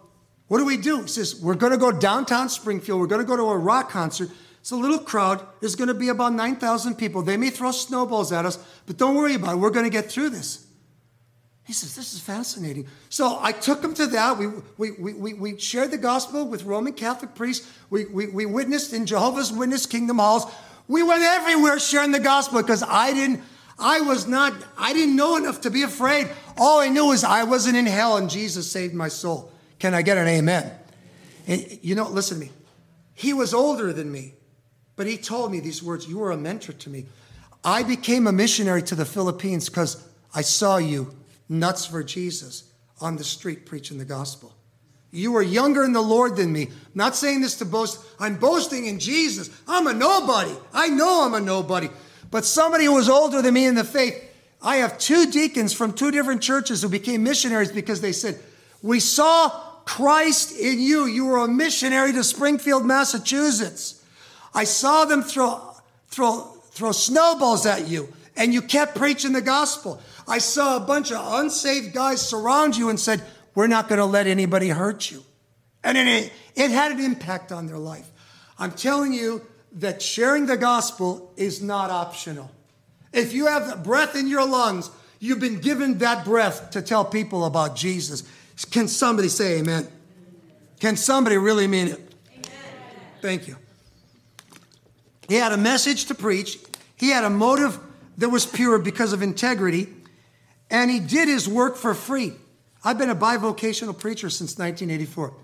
[0.49, 1.03] what do we do?
[1.03, 3.01] He says, We're going to go downtown Springfield.
[3.01, 4.31] We're going to go to a rock concert.
[4.61, 5.45] It's a little crowd.
[5.61, 7.23] There's going to be about 9,000 people.
[7.23, 9.59] They may throw snowballs at us, but don't worry about it.
[9.59, 10.67] We're going to get through this.
[11.65, 12.87] He says, This is fascinating.
[13.09, 14.39] So I took him to that.
[14.39, 17.69] We, we, we, we shared the gospel with Roman Catholic priests.
[17.91, 20.45] We, we, we witnessed in Jehovah's Witness Kingdom Halls.
[20.89, 23.43] We went everywhere sharing the gospel because I didn't,
[23.79, 26.29] I was not, I didn't know enough to be afraid.
[26.57, 29.53] All I knew is I wasn't in hell and Jesus saved my soul.
[29.79, 30.71] Can I get an amen?
[31.47, 32.53] And, you know, listen to me.
[33.15, 34.35] he was older than me,
[34.97, 37.07] but he told me these words You were a mentor to me.
[37.65, 41.15] I became a missionary to the Philippines because I saw you
[41.49, 44.56] nuts for Jesus on the street preaching the gospel.
[45.17, 46.65] You were younger in the Lord than me.
[46.67, 48.05] I'm not saying this to boast.
[48.21, 49.49] I'm boasting in Jesus.
[49.67, 50.53] I'm a nobody.
[50.75, 51.89] I know I'm a nobody.
[52.31, 54.23] But somebody who was older than me in the faith,
[54.61, 58.39] I have two deacons from two different churches who became missionaries because they said,
[58.83, 59.49] We saw
[59.87, 61.07] Christ in you.
[61.07, 64.05] You were a missionary to Springfield, Massachusetts.
[64.55, 65.77] I saw them throw,
[66.09, 66.41] throw,
[66.73, 69.99] throw snowballs at you, and you kept preaching the gospel.
[70.29, 73.23] I saw a bunch of unsaved guys surround you and said,
[73.57, 75.25] We're not going to let anybody hurt you.
[75.83, 78.09] And it, it had an impact on their life.
[78.59, 79.43] I'm telling you
[79.73, 82.51] that sharing the gospel is not optional.
[83.13, 84.91] If you have breath in your lungs,
[85.21, 88.25] you've been given that breath to tell people about Jesus.
[88.71, 89.89] Can somebody say amen?
[90.79, 92.15] Can somebody really mean it?
[92.31, 92.45] Amen.
[93.23, 93.57] Thank you.
[95.29, 96.59] He had a message to preach.
[96.97, 97.79] He had a motive
[98.19, 99.89] that was pure because of integrity.
[100.71, 102.35] And he did his work for free.
[102.87, 105.35] I've been a bivocational preacher since 1984.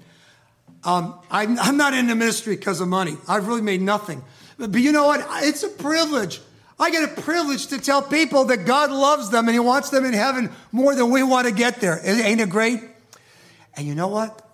[0.85, 3.17] Um, I'm, I'm, not in the ministry because of money.
[3.27, 4.23] I've really made nothing.
[4.59, 5.27] But, but you know what?
[5.43, 6.41] It's a privilege.
[6.79, 10.05] I get a privilege to tell people that God loves them and He wants them
[10.05, 12.01] in heaven more than we want to get there.
[12.05, 12.81] Ain't it great?
[13.77, 14.49] And you know what?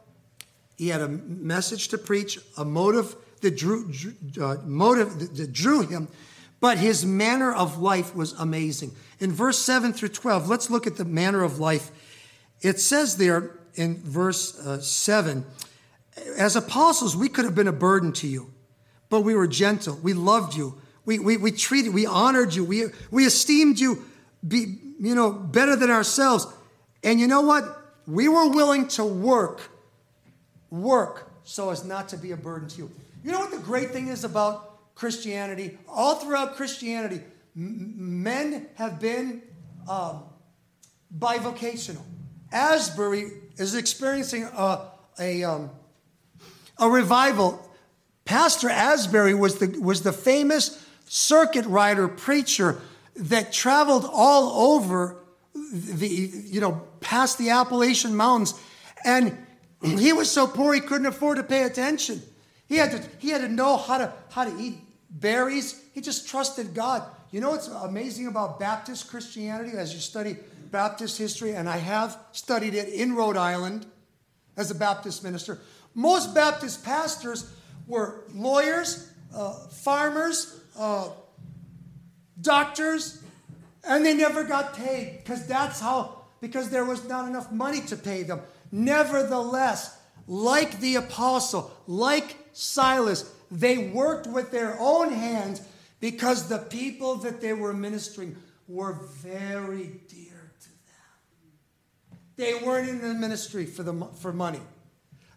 [0.78, 3.93] He had a message to preach, a motive that drew,
[4.41, 6.09] uh, motive that drew him,
[6.59, 8.93] but his manner of life was amazing.
[9.20, 11.91] In verse 7 through 12, let's look at the manner of life.
[12.61, 15.44] It says there in verse uh, 7
[16.36, 18.52] as apostles, we could have been a burden to you,
[19.09, 19.98] but we were gentle.
[20.02, 20.80] We loved you.
[21.04, 22.64] We, we, we treated, we honored you.
[22.64, 24.04] We, we esteemed you,
[24.46, 26.46] be, you know, better than ourselves.
[27.02, 27.76] And you know what?
[28.06, 29.70] We were willing to work,
[30.70, 32.90] work so as not to be a burden to you.
[33.24, 35.78] You know what the great thing is about Christianity?
[35.88, 37.20] All throughout Christianity,
[37.56, 39.42] m- men have been
[39.88, 40.24] um,
[41.16, 42.02] bivocational.
[42.53, 44.88] Asbury is experiencing a,
[45.18, 45.70] a, um,
[46.78, 47.64] a revival.
[48.24, 52.80] Pastor Asbury was the, was the famous circuit rider preacher
[53.16, 55.16] that traveled all over
[55.55, 58.55] the, you know, past the Appalachian Mountains.
[59.05, 59.36] And
[59.82, 62.22] he was so poor he couldn't afford to pay attention.
[62.68, 64.78] He had to, he had to know how to, how to eat
[65.11, 65.82] berries.
[65.92, 67.03] He just trusted God.
[67.30, 70.36] You know what's amazing about Baptist Christianity as you study
[70.71, 73.87] Baptist history, and I have studied it in Rhode Island
[74.57, 75.59] as a Baptist minister.
[75.95, 77.51] Most Baptist pastors
[77.87, 81.11] were lawyers, uh, farmers, uh,
[82.41, 83.23] doctors,
[83.85, 87.97] and they never got paid because that's how, because there was not enough money to
[87.97, 88.41] pay them.
[88.71, 95.62] Nevertheless, like the apostle, like Silas, they worked with their own hands
[96.01, 98.37] because the people that they were ministering
[98.69, 100.28] were very dear.
[102.39, 104.61] They weren't in the ministry for, the, for money.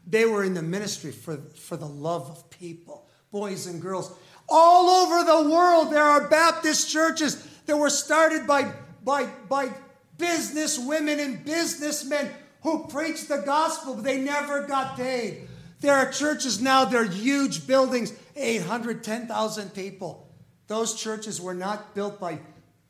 [0.05, 4.13] They were in the ministry for, for the love of people, boys and girls.
[4.47, 8.71] All over the world, there are Baptist churches that were started by,
[9.03, 9.71] by, by
[10.19, 12.29] business women and businessmen
[12.61, 15.47] who preached the gospel, but they never got paid.
[15.79, 20.29] There are churches now, they're huge buildings, 800, 10,000 people.
[20.67, 22.37] Those churches were not built by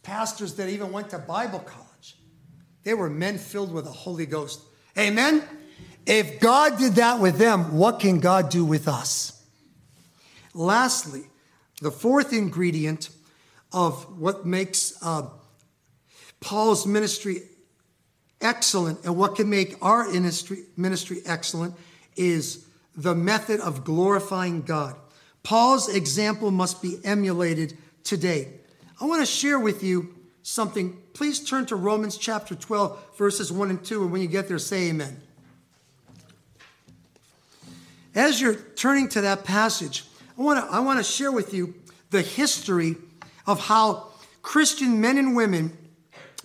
[0.03, 1.87] pastors that even went to Bible college.
[2.83, 4.61] They were men filled with the Holy Ghost.
[4.97, 5.43] Amen?
[6.05, 9.43] If God did that with them, what can God do with us?
[10.53, 11.23] Lastly,
[11.81, 13.09] the fourth ingredient
[13.71, 15.29] of what makes uh,
[16.39, 17.43] Paul's ministry
[18.41, 21.75] excellent and what can make our ministry, ministry excellent
[22.15, 22.65] is
[22.95, 24.95] the method of glorifying God.
[25.43, 28.49] Paul's example must be emulated today.
[28.99, 31.00] I want to share with you something.
[31.13, 34.59] Please turn to Romans chapter 12, verses 1 and 2, and when you get there,
[34.59, 35.21] say amen.
[38.15, 40.05] As you're turning to that passage,
[40.37, 41.73] I want to, I want to share with you
[42.09, 42.97] the history
[43.47, 44.07] of how
[44.41, 45.77] Christian men and women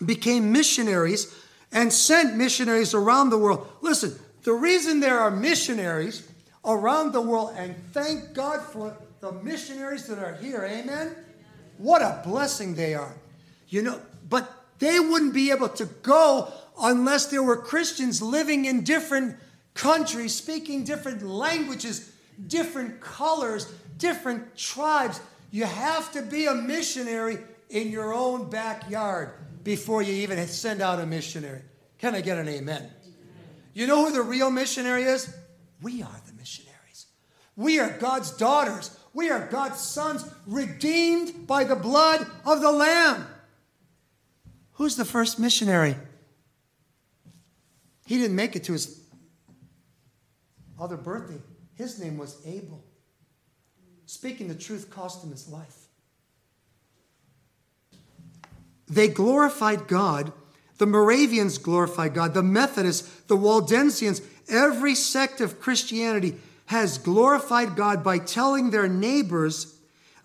[0.04, 1.34] became missionaries
[1.72, 3.66] and sent missionaries around the world.
[3.80, 6.28] Listen, the reason there are missionaries
[6.64, 11.14] around the world, and thank God for the missionaries that are here, amen?
[11.78, 13.14] What a blessing they are.
[13.68, 18.84] You know, but they wouldn't be able to go unless there were Christians living in
[18.84, 19.36] different
[19.74, 22.12] countries, speaking different languages,
[22.46, 25.20] different colors, different tribes.
[25.50, 27.38] You have to be a missionary
[27.70, 29.30] in your own backyard
[29.64, 31.62] before you even send out a missionary.
[31.98, 32.90] Can I get an amen?
[33.72, 35.34] You know who the real missionary is?
[35.82, 37.06] We are the missionaries.
[37.56, 38.96] We are God's daughters.
[39.12, 43.26] We are God's sons, redeemed by the blood of the Lamb.
[44.76, 45.96] Who's the first missionary?
[48.06, 49.00] He didn't make it to his
[50.78, 51.40] other birthday.
[51.74, 52.84] His name was Abel.
[54.06, 55.86] Speaking the truth cost him his life.
[58.86, 60.32] They glorified God.
[60.78, 62.34] The Moravians glorified God.
[62.34, 69.74] The Methodists, the Waldensians, every sect of Christianity has glorified God by telling their neighbors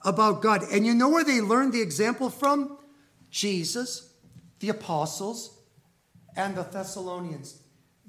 [0.03, 0.63] about God.
[0.71, 2.77] And you know where they learned the example from?
[3.29, 4.10] Jesus,
[4.61, 5.57] the apostles,
[6.37, 7.61] and the Thessalonians.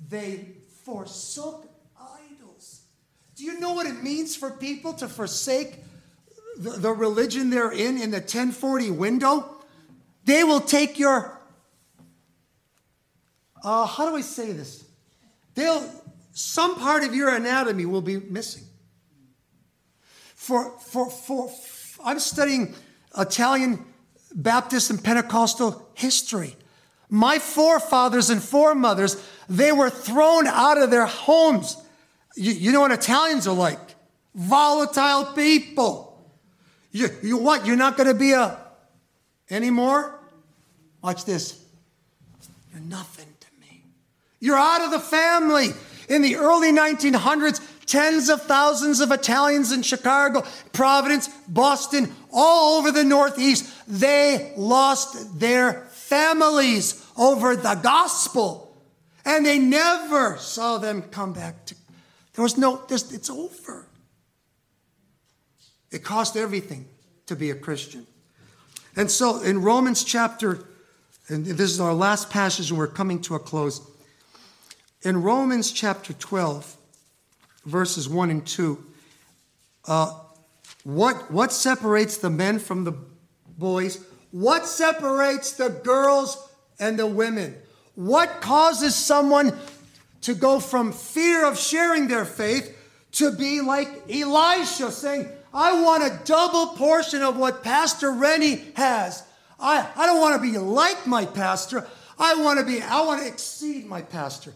[0.08, 0.48] They
[0.84, 1.66] forsook
[1.98, 2.82] idols.
[3.34, 5.78] Do you know what it means for people to forsake
[6.56, 9.56] the, the religion they're in in the 1040 window?
[10.24, 11.40] They will take your,
[13.64, 14.84] uh, how do I say this?
[15.54, 15.90] They'll,
[16.32, 18.64] some part of your anatomy will be missing.
[20.34, 21.50] For, for, for,
[22.04, 22.74] I'm studying
[23.16, 23.84] Italian
[24.34, 26.56] Baptist and Pentecostal history.
[27.08, 31.76] My forefathers and foremothers, they were thrown out of their homes.
[32.36, 33.78] You, you know what Italians are like?
[34.34, 36.26] Volatile people.
[36.90, 37.66] You, you what?
[37.66, 38.58] You're not going to be a
[39.50, 40.18] anymore?
[41.02, 41.62] Watch this.
[42.72, 43.82] You're nothing to me.
[44.40, 45.68] You're out of the family.
[46.08, 52.90] In the early 1900s, tens of thousands of Italians in Chicago, Providence, Boston, all over
[52.90, 58.76] the Northeast, they lost their families over the gospel.
[59.24, 61.76] And they never saw them come back to.
[62.34, 63.86] There was no, it's over.
[65.90, 66.86] It cost everything
[67.26, 68.06] to be a Christian.
[68.96, 70.64] And so in Romans chapter,
[71.28, 73.80] and this is our last passage, and we're coming to a close.
[75.02, 76.76] In Romans chapter 12,
[77.64, 78.84] verses 1 and 2,
[79.86, 80.12] uh,
[80.84, 82.92] what, what separates the men from the
[83.58, 84.04] boys?
[84.30, 86.48] What separates the girls
[86.80, 87.56] and the women?
[87.94, 89.56] What causes someone
[90.22, 92.76] to go from fear of sharing their faith
[93.12, 99.22] to be like Elisha saying, I want a double portion of what Pastor Rennie has.
[99.60, 101.86] I, I don't want to be like my pastor.
[102.18, 104.54] I want to be, I want to exceed my pastor.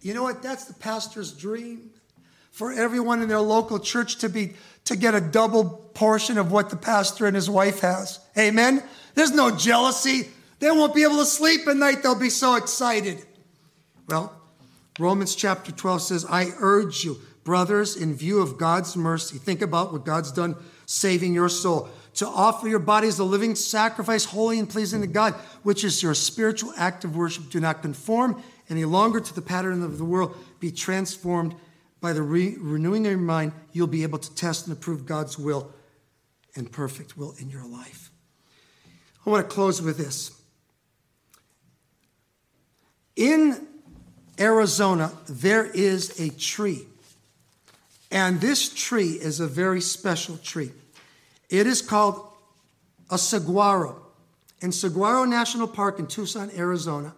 [0.00, 0.42] You know what?
[0.42, 1.90] That's the pastor's dream
[2.56, 4.54] for everyone in their local church to be
[4.86, 8.18] to get a double portion of what the pastor and his wife has.
[8.38, 8.82] Amen.
[9.14, 10.30] There's no jealousy.
[10.58, 12.02] They won't be able to sleep at night.
[12.02, 13.22] They'll be so excited.
[14.08, 14.32] Well,
[14.98, 19.92] Romans chapter 12 says, I urge you, brothers, in view of God's mercy, think about
[19.92, 24.70] what God's done saving your soul, to offer your bodies a living sacrifice, holy and
[24.70, 27.50] pleasing to God, which is your spiritual act of worship.
[27.50, 30.34] Do not conform any longer to the pattern of the world.
[30.58, 31.54] Be transformed
[32.06, 33.50] by the re- renewing of your mind.
[33.72, 35.72] You'll be able to test and approve God's will
[36.54, 38.12] and perfect will in your life.
[39.26, 40.40] I want to close with this.
[43.16, 43.66] In
[44.38, 46.86] Arizona, there is a tree.
[48.12, 50.70] And this tree is a very special tree.
[51.50, 52.24] It is called
[53.10, 54.00] a saguaro.
[54.60, 57.16] In Saguaro National Park in Tucson, Arizona,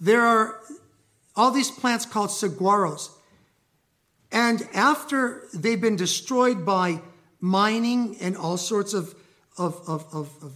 [0.00, 0.58] there are
[1.36, 3.10] all these plants called saguaros.
[4.32, 7.02] And after they've been destroyed by
[7.40, 9.14] mining and all sorts of,
[9.58, 10.52] of, of, of, of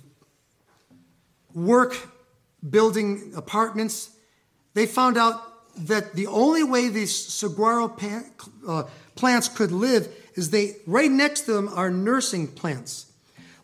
[1.54, 1.96] work
[2.68, 4.10] building apartments,
[4.72, 5.42] they found out
[5.76, 8.24] that the only way these saguaro pan,
[8.66, 13.12] uh, plants could live is they right next to them are nursing plants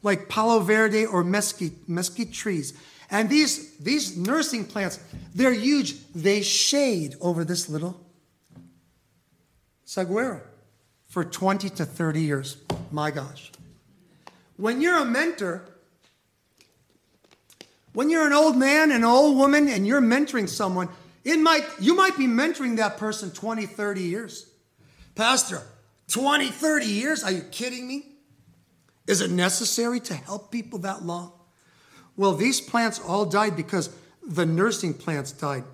[0.02, 2.74] like palo verde or mesquite, mesquite trees.
[3.10, 4.98] And these, these nursing plants
[5.34, 5.94] they're huge.
[6.12, 7.98] They shade over this little
[9.92, 10.40] saguaro
[11.08, 12.56] for 20 to 30 years
[12.90, 13.50] my gosh
[14.56, 15.62] when you're a mentor
[17.92, 20.88] when you're an old man an old woman and you're mentoring someone
[21.24, 24.46] it might you might be mentoring that person 20 30 years
[25.14, 25.62] Pastor,
[26.08, 27.22] 20, 30 years?
[27.22, 28.06] Are you kidding me?
[29.06, 31.32] Is it necessary to help people that long?
[32.16, 33.94] Well, these plants all died because
[34.26, 35.64] the nursing plants died.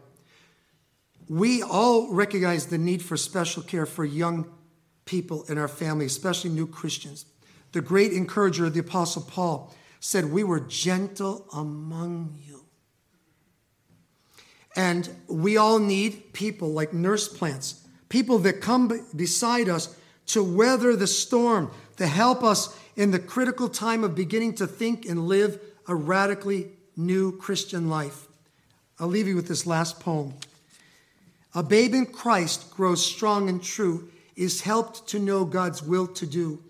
[1.28, 4.50] We all recognize the need for special care for young
[5.04, 7.26] people in our family, especially new Christians.
[7.72, 12.64] The great encourager, the Apostle Paul, said, We were gentle among you.
[14.76, 20.96] And we all need people like nurse plants people that come beside us to weather
[20.96, 25.60] the storm, to help us in the critical time of beginning to think and live
[25.86, 28.26] a radically new Christian life.
[28.98, 30.34] I'll leave you with this last poem.
[31.55, 36.26] A babe in Christ grows strong and true is helped to know God's will to
[36.26, 36.62] do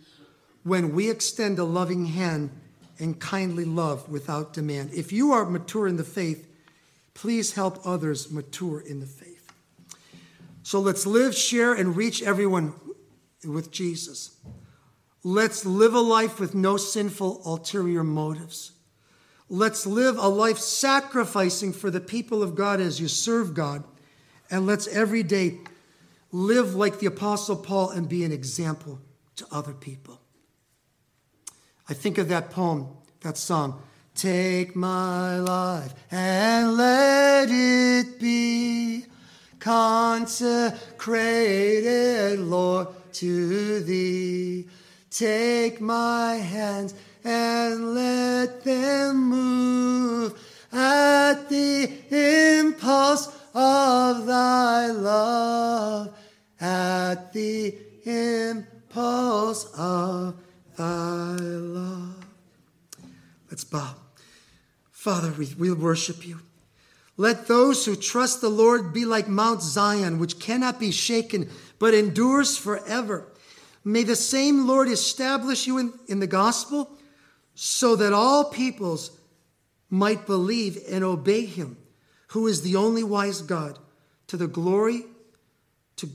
[0.63, 2.51] when we extend a loving hand
[2.99, 4.93] and kindly love without demand.
[4.93, 6.49] If you are mature in the faith,
[7.15, 9.53] please help others mature in the faith.
[10.63, 12.75] So let's live, share, and reach everyone
[13.45, 14.37] with Jesus.
[15.25, 18.73] Let's live a life with no sinful ulterior motives.
[19.49, 23.85] Let's live a life sacrificing for the people of God as you serve God.
[24.51, 25.59] And let's every day
[26.33, 29.01] live like the Apostle Paul and be an example
[29.37, 30.21] to other people.
[31.89, 32.89] I think of that poem,
[33.23, 33.83] that song.
[34.15, 39.05] Take my life and let it be
[39.61, 40.79] consecrated,
[42.41, 44.67] Lord, to thee.
[45.11, 46.95] Take my hands
[47.25, 50.39] and let them move
[50.73, 56.17] at the impulse of thy love,
[56.61, 60.37] at the impulse of
[60.77, 62.25] thy love.
[63.51, 63.95] Let's bow.
[64.93, 66.41] Father, we, we worship you.
[67.17, 71.51] Let those who trust the Lord be like Mount Zion, which cannot be shaken,
[71.81, 73.27] but endures forever.
[73.85, 76.91] May the same Lord establish you in, in the gospel
[77.57, 79.11] so that all peoples
[79.91, 81.77] might believe and obey him,
[82.29, 83.79] who is the only wise God,
[84.27, 85.05] to the glory
[85.97, 86.09] to,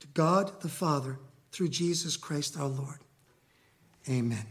[0.00, 1.18] to God the Father
[1.52, 2.98] through Jesus Christ our Lord.
[4.08, 4.46] Amen.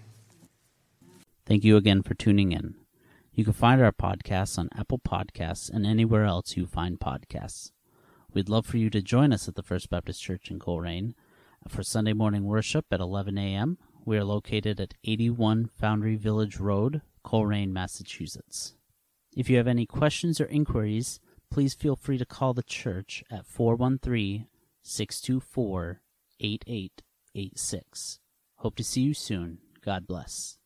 [1.45, 2.75] Thank you again for tuning in.
[3.33, 7.71] You can find our podcasts on Apple Podcasts and anywhere else you find podcasts.
[8.33, 11.15] We'd love for you to join us at the First Baptist Church in Colrain
[11.67, 13.77] for Sunday morning worship at 11 a.m.
[14.05, 18.75] We are located at 81 Foundry Village Road, Colrain, Massachusetts.
[19.35, 21.19] If you have any questions or inquiries,
[21.51, 24.47] please feel free to call the church at 413
[24.81, 26.01] 624
[26.39, 28.19] 8886.
[28.55, 29.57] Hope to see you soon.
[29.83, 30.57] God bless.